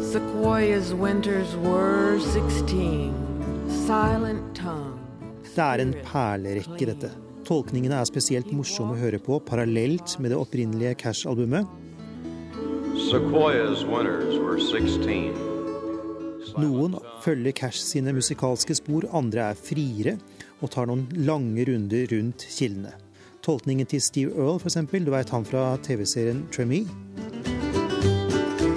Sequoia's 0.00 0.94
winters 0.96 1.52
were 1.60 2.16
16, 2.32 3.12
silent 3.84 4.54
tongue. 4.56 4.96
Det 5.56 5.64
er 5.64 5.82
en 5.82 5.92
perlerekke, 6.04 6.88
dette. 6.88 7.10
Tolkningene 7.44 8.00
er 8.00 8.08
spesielt 8.08 8.48
morsomme 8.52 8.96
å 8.96 9.00
høre 9.00 9.20
på, 9.20 9.36
parallelt 9.44 10.16
med 10.20 10.32
det 10.32 10.40
opprinnelige 10.40 10.96
Cash-albumet. 11.04 11.68
Sequoia's 13.10 13.84
winters 13.84 14.40
were 14.40 14.56
16. 14.56 15.36
Noen 16.56 16.96
følger 17.24 17.52
Cash 17.52 17.84
sine 17.84 18.16
musikalske 18.16 18.76
spor, 18.78 19.04
andre 19.12 19.50
er 19.50 19.60
friere 19.60 20.16
og 20.60 20.70
tar 20.70 20.88
noen 20.88 21.06
lange 21.16 21.64
runder 21.68 22.06
rundt 22.12 22.46
kildene. 22.58 22.92
Tolkningen 23.42 23.86
til 23.86 24.02
Steve 24.02 24.32
Earl, 24.34 24.60
f.eks., 24.60 24.78
du 24.90 25.10
veit 25.10 25.30
han 25.30 25.44
fra 25.44 25.76
TV-serien 25.82 26.46
Tremie. 26.52 26.86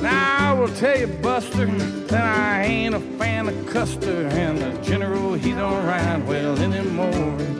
Now 0.01 0.53
I 0.53 0.59
will 0.59 0.73
tell 0.75 0.99
you, 0.99 1.07
Buster, 1.21 1.65
that 2.07 2.23
I 2.23 2.65
ain't 2.65 2.95
a 2.95 3.01
fan 3.17 3.47
of 3.47 3.55
Custer, 3.67 4.27
and 4.27 4.57
the 4.57 4.71
general 4.83 5.33
he 5.33 5.51
don't 5.51 5.85
ride 5.85 6.27
well 6.27 6.57
anymore. 6.57 7.59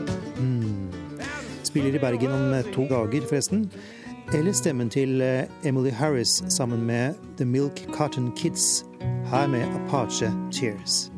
Spiller 1.64 1.96
i 1.96 2.00
Bergen 2.00 2.32
om 2.32 2.54
eh, 2.54 2.66
to 2.74 2.88
dager, 2.88 3.22
forresten. 3.30 3.72
Eller 4.34 4.54
stemmen 4.54 4.90
til 4.90 5.22
eh, 5.22 5.44
Emily 5.64 5.92
Harris 5.92 6.44
sammen 6.50 6.86
med 6.86 7.14
The 7.38 7.46
Milk 7.46 7.88
Cotton 7.94 8.32
Kids. 8.38 8.86
Her 9.32 9.48
med 9.48 9.62
Apache 9.62 10.32
Cheers. 10.52 11.12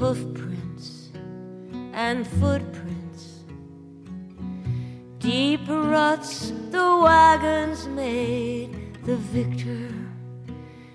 Hoofprints 0.00 1.10
and 1.92 2.26
footprints. 2.26 3.44
Deep 5.18 5.60
ruts 5.68 6.54
the 6.70 6.88
wagons 7.04 7.86
made, 7.86 8.96
the 9.04 9.16
victor 9.16 9.90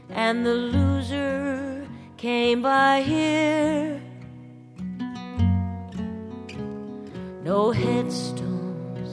and 0.09 0.43
the 0.43 0.55
loser 0.55 1.87
came 2.17 2.63
by 2.63 3.03
here. 3.03 4.01
No 7.43 7.69
headstones, 7.69 9.11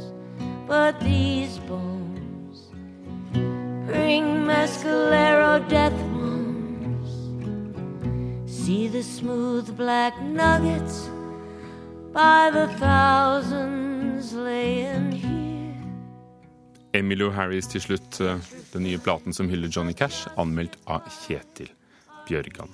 but 0.66 0.98
these 1.00 1.58
bones 1.68 2.70
bring 3.86 4.24
Mescalero 4.48 5.21
See 8.72 8.88
the 8.88 9.02
smooth 9.02 9.76
black 9.76 10.14
nuggets 10.22 11.10
by 12.14 12.50
the 12.50 12.68
thousands 12.78 14.32
laying 14.32 15.12
here. 15.12 15.74
Emilio 16.94 17.30
Harris 17.30 17.66
til 17.66 17.80
slutt, 17.80 18.20
eh, 18.20 18.38
den 18.72 18.82
nye 18.82 18.98
platen 18.98 19.32
som 19.32 19.48
hyller 19.48 19.68
Johnny 19.68 19.92
Cash, 19.92 20.28
anmeldt 20.36 20.78
av 20.86 21.04
Kjetil 21.04 21.68
Bjørgan. 22.28 22.72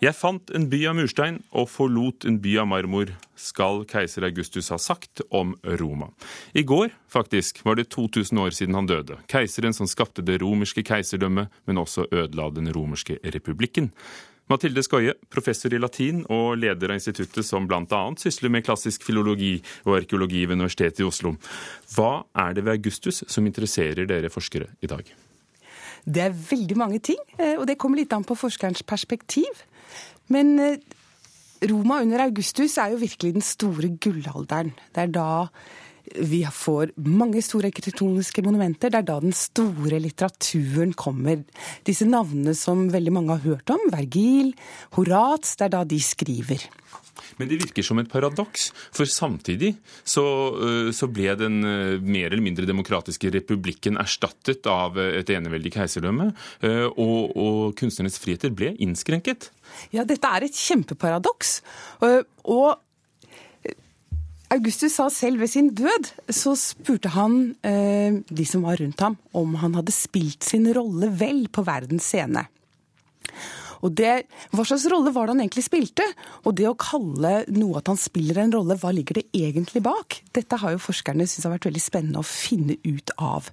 Jeg 0.00 0.14
fant 0.14 0.50
en 0.54 0.68
by 0.70 0.84
av 0.86 0.94
murstein 0.94 1.42
og 1.50 1.66
forlot 1.72 2.24
en 2.24 2.38
by 2.38 2.54
av 2.62 2.70
marmor, 2.70 3.10
skal 3.34 3.82
keiser 3.90 4.22
Augustus 4.22 4.68
ha 4.68 4.78
sagt 4.78 5.20
om 5.30 5.56
Roma. 5.64 6.12
I 6.54 6.62
går, 6.62 6.94
faktisk, 7.08 7.64
var 7.64 7.74
det 7.74 7.88
2000 7.90 8.38
år 8.38 8.54
siden 8.54 8.74
han 8.74 8.86
døde. 8.86 9.18
Keiseren 9.26 9.74
som 9.74 9.86
skapte 9.86 10.22
det 10.22 10.38
romerske 10.42 10.86
keiserdømmet, 10.86 11.48
men 11.66 11.76
også 11.78 12.06
ødela 12.12 12.50
den 12.54 12.70
romerske 12.70 13.18
republikken. 13.24 13.90
Mathilde 14.46 14.82
Skoie, 14.86 15.14
professor 15.32 15.74
i 15.74 15.78
latin 15.82 16.20
og 16.30 16.58
leder 16.62 16.92
av 16.92 17.00
instituttet 17.00 17.46
som 17.46 17.66
bl.a. 17.66 18.02
sysler 18.20 18.52
med 18.54 18.62
klassisk 18.66 19.02
filologi 19.06 19.56
og 19.84 19.96
arkeologi 19.98 20.44
ved 20.46 20.60
Universitetet 20.60 21.02
i 21.02 21.06
Oslo. 21.08 21.34
Hva 21.96 22.10
er 22.44 22.54
det 22.54 22.62
ved 22.66 22.76
Augustus 22.78 23.24
som 23.26 23.48
interesserer 23.48 24.06
dere 24.06 24.30
forskere 24.30 24.70
i 24.86 24.90
dag? 24.90 25.10
Det 26.06 26.22
er 26.22 26.36
veldig 26.50 26.76
mange 26.78 27.00
ting, 27.02 27.18
eh, 27.40 27.56
og 27.58 27.66
det 27.66 27.78
kommer 27.82 27.98
litt 27.98 28.14
an 28.14 28.26
på 28.26 28.36
forskerens 28.38 28.84
perspektiv. 28.86 29.64
Men 30.30 30.54
eh, 30.62 30.78
Roma 31.66 31.98
under 32.04 32.22
Augustus 32.28 32.76
er 32.78 32.94
jo 32.94 33.02
virkelig 33.02 33.34
den 33.34 33.44
store 33.44 33.90
gullalderen. 33.98 34.70
Det 34.94 35.08
er 35.08 35.10
da 35.10 35.26
vi 36.14 36.42
får 36.52 36.94
mange 37.02 37.42
store 37.44 37.70
arkitektoniske 37.72 38.44
monumenter. 38.46 38.92
Det 38.92 39.02
er 39.02 39.08
da 39.08 39.18
den 39.22 39.34
store 39.36 40.00
litteraturen 40.02 40.94
kommer. 40.96 41.42
Disse 41.86 42.08
navnene 42.08 42.54
som 42.58 42.88
veldig 42.92 43.14
mange 43.14 43.36
har 43.36 43.46
hørt 43.46 43.74
om, 43.74 43.82
Vergil, 43.92 44.54
Horat, 44.98 45.54
det 45.58 45.68
er 45.68 45.78
da 45.78 45.84
de 45.88 46.00
skriver. 46.02 46.68
Men 47.40 47.50
det 47.50 47.58
virker 47.60 47.84
som 47.84 48.00
et 48.00 48.10
paradoks, 48.10 48.70
for 48.94 49.08
samtidig 49.08 49.74
så, 50.04 50.24
øh, 50.56 50.92
så 50.96 51.08
ble 51.10 51.34
den 51.38 51.64
øh, 51.64 52.02
mer 52.02 52.30
eller 52.30 52.44
mindre 52.44 52.68
demokratiske 52.68 53.30
republikken 53.34 53.98
erstattet 54.00 54.66
av 54.70 54.96
øh, 55.00 55.18
et 55.20 55.32
eneveldig 55.32 55.72
keiserdømme, 55.76 56.30
og, 56.96 57.36
og 57.36 57.76
kunstnernes 57.78 58.18
friheter 58.20 58.52
ble 58.56 58.72
innskrenket. 58.82 59.50
Ja, 59.92 60.04
dette 60.08 60.28
er 60.28 60.46
et 60.46 60.56
kjempeparadoks. 60.56 61.60
Og 62.46 62.76
Augustus 64.54 64.94
sa 64.94 65.08
selv 65.10 65.42
ved 65.42 65.50
sin 65.50 65.72
død, 65.74 66.10
så 66.30 66.54
spurte 66.58 67.10
han 67.16 67.56
eh, 67.66 68.20
de 68.30 68.44
som 68.46 68.62
var 68.66 68.78
rundt 68.78 69.02
ham, 69.02 69.16
om 69.34 69.56
han 69.58 69.74
hadde 69.74 69.94
spilt 69.94 70.46
sin 70.46 70.68
rolle 70.76 71.10
vel 71.18 71.48
på 71.50 71.64
verdens 71.66 72.06
scene. 72.06 72.46
Og 73.84 73.92
det, 73.98 74.26
Hva 74.54 74.64
slags 74.64 74.86
rolle 74.90 75.12
var 75.12 75.26
det 75.26 75.34
han 75.34 75.42
egentlig 75.44 75.66
spilte? 75.66 76.06
Og 76.46 76.54
det 76.58 76.68
å 76.70 76.78
kalle 76.78 77.42
noe 77.52 77.80
at 77.80 77.90
han 77.90 77.98
spiller 78.00 78.40
en 78.42 78.54
rolle, 78.54 78.78
hva 78.80 78.92
ligger 78.94 79.20
det 79.20 79.26
egentlig 79.36 79.82
bak? 79.84 80.20
Dette 80.36 80.58
har 80.62 80.74
jo 80.74 80.82
forskerne 80.82 81.26
syntes 81.26 81.48
har 81.48 81.56
vært 81.58 81.68
veldig 81.68 81.82
spennende 81.82 82.22
å 82.22 82.26
finne 82.26 82.78
ut 82.86 83.12
av. 83.18 83.50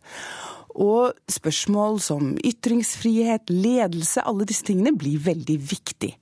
Og 0.74 1.18
spørsmål 1.30 2.00
som 2.02 2.32
ytringsfrihet, 2.38 3.52
ledelse, 3.52 4.24
alle 4.24 4.48
disse 4.50 4.66
tingene 4.70 4.96
blir 4.96 5.22
veldig 5.22 5.60
viktig. 5.74 6.14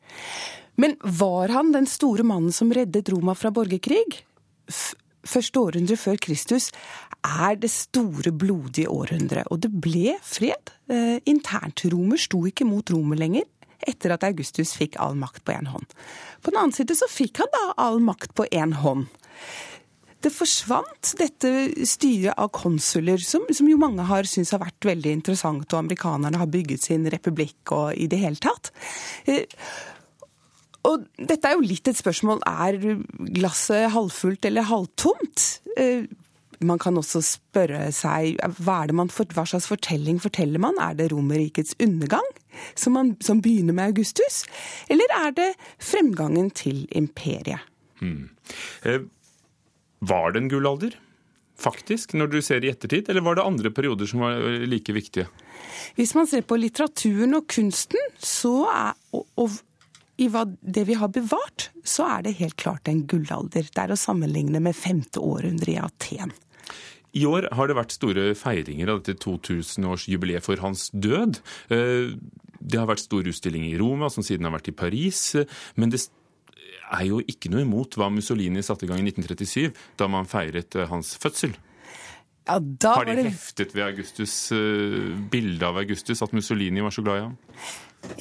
Men 0.82 0.98
var 1.04 1.54
han 1.54 1.72
den 1.76 1.88
store 1.88 2.26
mannen 2.26 2.56
som 2.56 2.72
reddet 2.74 3.12
Roma 3.14 3.36
fra 3.38 3.52
borgerkrig? 3.54 4.24
Første 5.22 5.62
århundre 5.62 5.96
før 6.02 6.18
Kristus 6.18 6.72
er 7.22 7.58
det 7.62 7.70
store, 7.70 8.32
blodige 8.34 8.90
århundret. 8.90 9.46
Og 9.54 9.62
det 9.62 9.70
ble 9.84 10.16
fred. 10.26 10.74
Eh, 10.90 11.20
internt 11.30 11.84
romer 11.94 12.18
sto 12.22 12.42
ikke 12.50 12.66
mot 12.66 12.90
Romer 12.90 13.20
lenger 13.22 13.46
etter 13.88 14.14
at 14.14 14.26
Augustus 14.28 14.76
fikk 14.78 14.98
all 15.02 15.16
makt 15.18 15.44
på 15.46 15.56
én 15.56 15.70
hånd. 15.72 15.90
På 16.42 16.52
den 16.52 16.62
annen 16.62 16.76
side 16.76 16.98
så 16.98 17.10
fikk 17.10 17.42
han 17.42 17.50
da 17.54 17.62
all 17.82 18.02
makt 18.04 18.36
på 18.38 18.46
én 18.54 18.76
hånd. 18.82 19.08
Det 20.22 20.30
forsvant, 20.30 21.16
dette 21.18 21.50
styret 21.90 22.38
av 22.38 22.52
konsuler, 22.54 23.18
som, 23.26 23.48
som 23.50 23.70
jo 23.70 23.80
mange 23.82 24.06
har 24.06 24.28
syntes 24.30 24.54
har 24.54 24.62
vært 24.62 24.86
veldig 24.86 25.16
interessant, 25.18 25.66
og 25.66 25.80
amerikanerne 25.80 26.38
har 26.38 26.52
bygget 26.54 26.86
sin 26.86 27.08
republikk 27.10 27.74
og 27.74 27.98
i 27.98 28.06
det 28.12 28.20
hele 28.22 28.38
tatt. 28.38 28.70
Eh, 30.82 30.90
og 30.90 31.06
dette 31.18 31.48
er 31.48 31.58
jo 31.58 31.66
litt 31.66 31.88
et 31.88 32.00
spørsmål 32.00 32.42
er 32.48 32.80
glasset 33.38 33.92
halvfullt 33.94 34.46
eller 34.46 34.68
halvtomt. 34.70 35.48
Eh, 35.78 36.06
man 36.62 36.78
kan 36.82 36.98
også 36.98 37.24
spørre 37.26 37.88
seg 37.96 38.38
hva, 38.62 38.84
man 38.94 39.10
for, 39.10 39.26
hva, 39.34 39.46
slags 39.50 39.70
fortelling 39.72 40.20
forteller 40.22 40.62
man? 40.62 40.78
Er 40.82 40.98
det 40.98 41.12
Romerrikets 41.14 41.76
undergang, 41.82 42.28
som, 42.76 42.94
man, 42.98 43.16
som, 43.24 43.42
begynner 43.42 43.74
med 43.74 43.96
Augustus? 43.96 44.44
Eller 44.92 45.10
er 45.18 45.34
det 45.38 45.50
fremgangen 45.82 46.52
til 46.54 46.86
imperiet? 46.92 47.66
Hmm. 48.02 48.30
Eh, 48.86 49.02
var 50.02 50.34
det 50.34 50.44
en 50.44 50.52
gullalder? 50.54 51.00
Faktisk, 51.62 52.16
når 52.18 52.32
du 52.32 52.40
ser 52.42 52.64
i 52.66 52.72
ettertid, 52.72 53.10
eller 53.10 53.22
var 53.22 53.38
det 53.38 53.46
andre 53.46 53.70
perioder 53.70 54.10
som 54.10 54.24
var 54.24 54.40
like 54.66 54.94
viktige? 54.94 55.28
Hvis 55.98 56.16
man 56.18 56.26
ser 56.30 56.42
på 56.42 56.58
litteraturen 56.58 57.38
og 57.38 57.46
kunsten, 57.52 58.02
så 58.18 58.56
er, 58.72 58.96
og, 59.14 59.28
og 59.38 59.60
i 60.20 60.28
hva, 60.32 60.44
det 60.62 60.84
vi 60.90 60.98
har 61.00 61.12
bevart, 61.14 61.70
så 61.88 62.08
er 62.18 62.26
det 62.26 62.38
helt 62.42 62.58
klart 62.60 62.90
en 62.92 63.06
gullalder. 63.10 63.68
Det 63.72 63.84
er 63.84 63.94
å 63.94 64.00
sammenligne 64.00 64.62
med 64.64 64.78
femte 64.78 65.22
århundre 65.24 65.74
i 65.74 65.80
Aten. 65.82 66.34
I 67.18 67.26
år 67.28 67.50
har 67.56 67.68
det 67.68 67.76
vært 67.76 67.96
store 67.96 68.30
feiringer 68.40 68.94
av 68.94 69.02
dette 69.02 69.20
2000-årsjubileet 69.24 70.46
for 70.46 70.62
hans 70.64 70.88
død. 70.94 71.42
Eh, 71.74 72.14
det 72.62 72.80
har 72.80 72.88
vært 72.88 73.04
stor 73.04 73.28
utstilling 73.28 73.66
i 73.68 73.76
Roma, 73.80 74.12
som 74.14 74.24
siden 74.24 74.48
har 74.48 74.56
vært 74.56 74.72
i 74.72 74.78
Paris. 74.78 75.34
Men 75.76 75.92
det 75.92 76.06
er 76.92 77.04
jo 77.10 77.20
ikke 77.20 77.52
noe 77.52 77.66
imot 77.66 77.98
hva 78.00 78.08
Mussolini 78.14 78.64
satte 78.64 78.88
i 78.88 78.92
gang 78.92 79.04
i 79.04 79.12
1937, 79.12 79.76
da 80.00 80.08
man 80.12 80.30
feiret 80.30 80.80
eh, 80.80 80.88
hans 80.92 81.18
fødsel. 81.20 81.58
Ja, 82.48 82.58
har 82.58 83.06
de 83.06 83.28
heftet 83.28 83.76
ved 83.76 83.86
Augustus, 83.86 84.34
bildet 85.32 85.62
av 85.68 85.78
Augustus 85.78 86.24
at 86.26 86.34
Mussolini 86.34 86.82
var 86.82 86.92
så 86.92 87.04
glad 87.06 87.20
i 87.20 87.26
ham? 87.28 87.36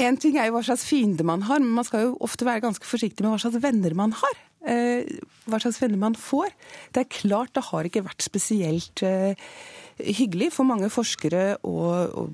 En 0.01 0.19
ting 0.21 0.37
er 0.37 0.49
jo 0.49 0.57
hva 0.57 0.63
slags 0.67 0.85
fiende 0.89 1.25
man 1.27 1.45
har, 1.49 1.63
men 1.63 1.73
man 1.79 1.87
skal 1.89 2.09
jo 2.09 2.15
ofte 2.25 2.47
være 2.49 2.65
ganske 2.65 2.87
forsiktig 2.87 3.25
med 3.25 3.35
hva 3.35 3.41
slags 3.43 3.63
venner 3.63 3.97
man 3.97 4.15
har. 4.17 4.39
Eh, 4.69 5.09
hva 5.49 5.61
slags 5.63 5.81
venner 5.81 6.01
man 6.01 6.17
får. 6.19 6.53
Det 6.93 7.05
er 7.05 7.15
klart 7.15 7.55
det 7.57 7.67
har 7.71 7.89
ikke 7.89 8.05
vært 8.05 8.25
spesielt 8.25 9.05
eh, 9.07 9.39
hyggelig 10.01 10.53
for 10.57 10.69
mange 10.69 10.91
forskere 10.93 11.57
og, 11.65 11.93
å 12.13 12.29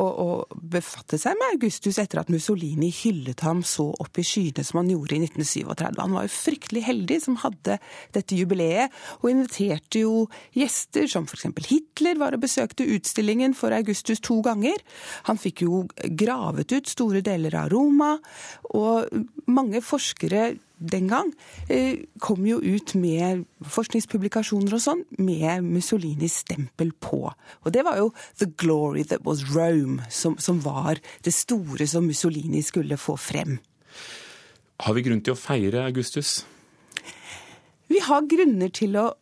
å, 0.00 0.06
å, 0.06 0.58
befatte 0.76 1.18
seg 1.20 1.36
med 1.38 1.56
Augustus 1.56 1.98
etter 2.02 2.20
at 2.20 2.30
Mussolini 2.32 2.90
hyllet 2.92 3.42
ham 3.46 3.62
så 3.66 3.88
opp 4.02 4.20
i 4.20 4.24
skyene 4.26 4.64
som 4.66 4.80
han 4.80 4.90
gjorde 4.92 5.16
i 5.16 5.20
1937. 5.24 6.00
Han 6.00 6.16
var 6.16 6.26
jo 6.26 6.34
fryktelig 6.34 6.84
heldig 6.86 7.18
som 7.24 7.38
hadde 7.42 7.78
dette 8.16 8.38
jubileet, 8.38 8.94
og 9.22 9.30
inviterte 9.32 10.04
jo 10.04 10.26
gjester 10.56 11.08
som 11.10 11.28
f.eks. 11.28 11.48
Hitler 11.70 12.20
var 12.20 12.36
og 12.36 12.44
besøkte 12.44 12.86
utstillingen 12.96 13.56
for 13.56 13.74
Augustus 13.76 14.22
to 14.24 14.38
ganger. 14.44 14.82
Han 15.30 15.40
fikk 15.40 15.64
jo 15.66 15.84
gravet 16.18 16.76
ut 16.76 16.92
store 16.92 17.24
deler 17.24 17.56
av 17.58 17.72
Roma, 17.72 18.16
og 18.76 19.10
mange 19.48 19.82
forskere 19.84 20.52
den 20.78 21.08
gang, 21.08 21.32
eh, 21.68 22.04
kom 22.20 22.46
jo 22.46 22.58
ut 22.60 22.94
med 22.94 23.44
forskningspublikasjoner 23.64 24.76
og 24.76 24.82
sånn 24.82 25.04
med 25.18 25.64
Mussolinis 25.64 26.42
stempel 26.44 26.92
på. 27.00 27.32
Og 27.64 27.72
det 27.72 27.84
var 27.84 27.96
jo 27.96 28.12
'the 28.38 28.52
glory 28.56 29.04
that 29.04 29.24
was 29.24 29.42
Rome', 29.54 30.02
som, 30.10 30.36
som 30.38 30.60
var 30.60 30.98
det 31.22 31.34
store 31.34 31.86
som 31.86 32.06
Mussolini 32.06 32.62
skulle 32.62 32.96
få 32.96 33.16
frem. 33.16 33.58
Har 34.80 34.94
vi 34.94 35.02
grunn 35.02 35.22
til 35.22 35.32
å 35.32 35.40
feire 35.40 35.86
Augustus? 35.86 36.44
Vi 37.88 37.98
har 37.98 38.26
grunner 38.28 38.68
til 38.68 38.96
å 38.96 39.14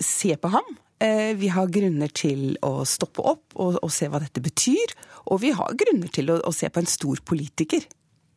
se 0.00 0.36
på 0.36 0.50
ham. 0.52 0.76
Eh, 1.00 1.34
vi 1.38 1.48
har 1.48 1.70
grunner 1.70 2.08
til 2.08 2.56
å 2.66 2.84
stoppe 2.84 3.22
opp 3.22 3.54
og, 3.54 3.78
og 3.82 3.90
se 3.94 4.08
hva 4.10 4.20
dette 4.20 4.42
betyr. 4.42 4.94
Og 5.30 5.40
vi 5.40 5.52
har 5.54 5.76
grunner 5.78 6.10
til 6.12 6.32
å, 6.34 6.40
å 6.42 6.52
se 6.52 6.68
på 6.68 6.82
en 6.82 6.90
stor 6.90 7.22
politiker. 7.24 7.86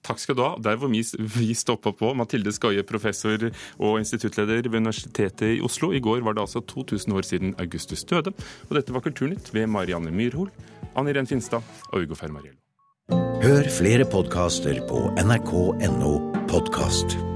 Takk 0.06 0.22
skal 0.22 0.38
du 0.38 0.44
ha. 0.44 0.56
Der 0.62 0.80
hvor 0.82 0.90
vi 0.92 1.54
stoppa 1.58 1.94
på. 1.94 2.14
Mathilde 2.18 2.54
Skaie, 2.56 2.84
professor 2.84 3.50
og 3.80 4.00
instituttleder 4.02 4.70
ved 4.70 4.82
Universitetet 4.82 5.58
i 5.58 5.62
Oslo. 5.62 5.92
I 5.94 6.02
går 6.02 6.26
var 6.26 6.34
det 6.34 6.46
altså 6.46 6.60
2000 6.60 7.14
år 7.14 7.28
siden 7.28 7.56
Augustus 7.60 8.04
døde. 8.04 8.34
Og 8.70 8.76
dette 8.76 8.94
var 8.94 9.06
Kulturnytt 9.06 9.54
ved 9.54 9.68
Marianne 9.68 10.12
Myrhol, 10.12 10.50
Anni 10.96 11.14
Ren 11.14 11.28
Finstad 11.28 11.62
og 11.92 12.02
Ugo 12.02 12.18
Fermariello. 12.18 12.58
Hør 13.42 13.68
flere 13.74 14.06
podkaster 14.06 14.84
på 14.88 15.10
nrk.no 15.18 16.14
podkast. 16.48 17.31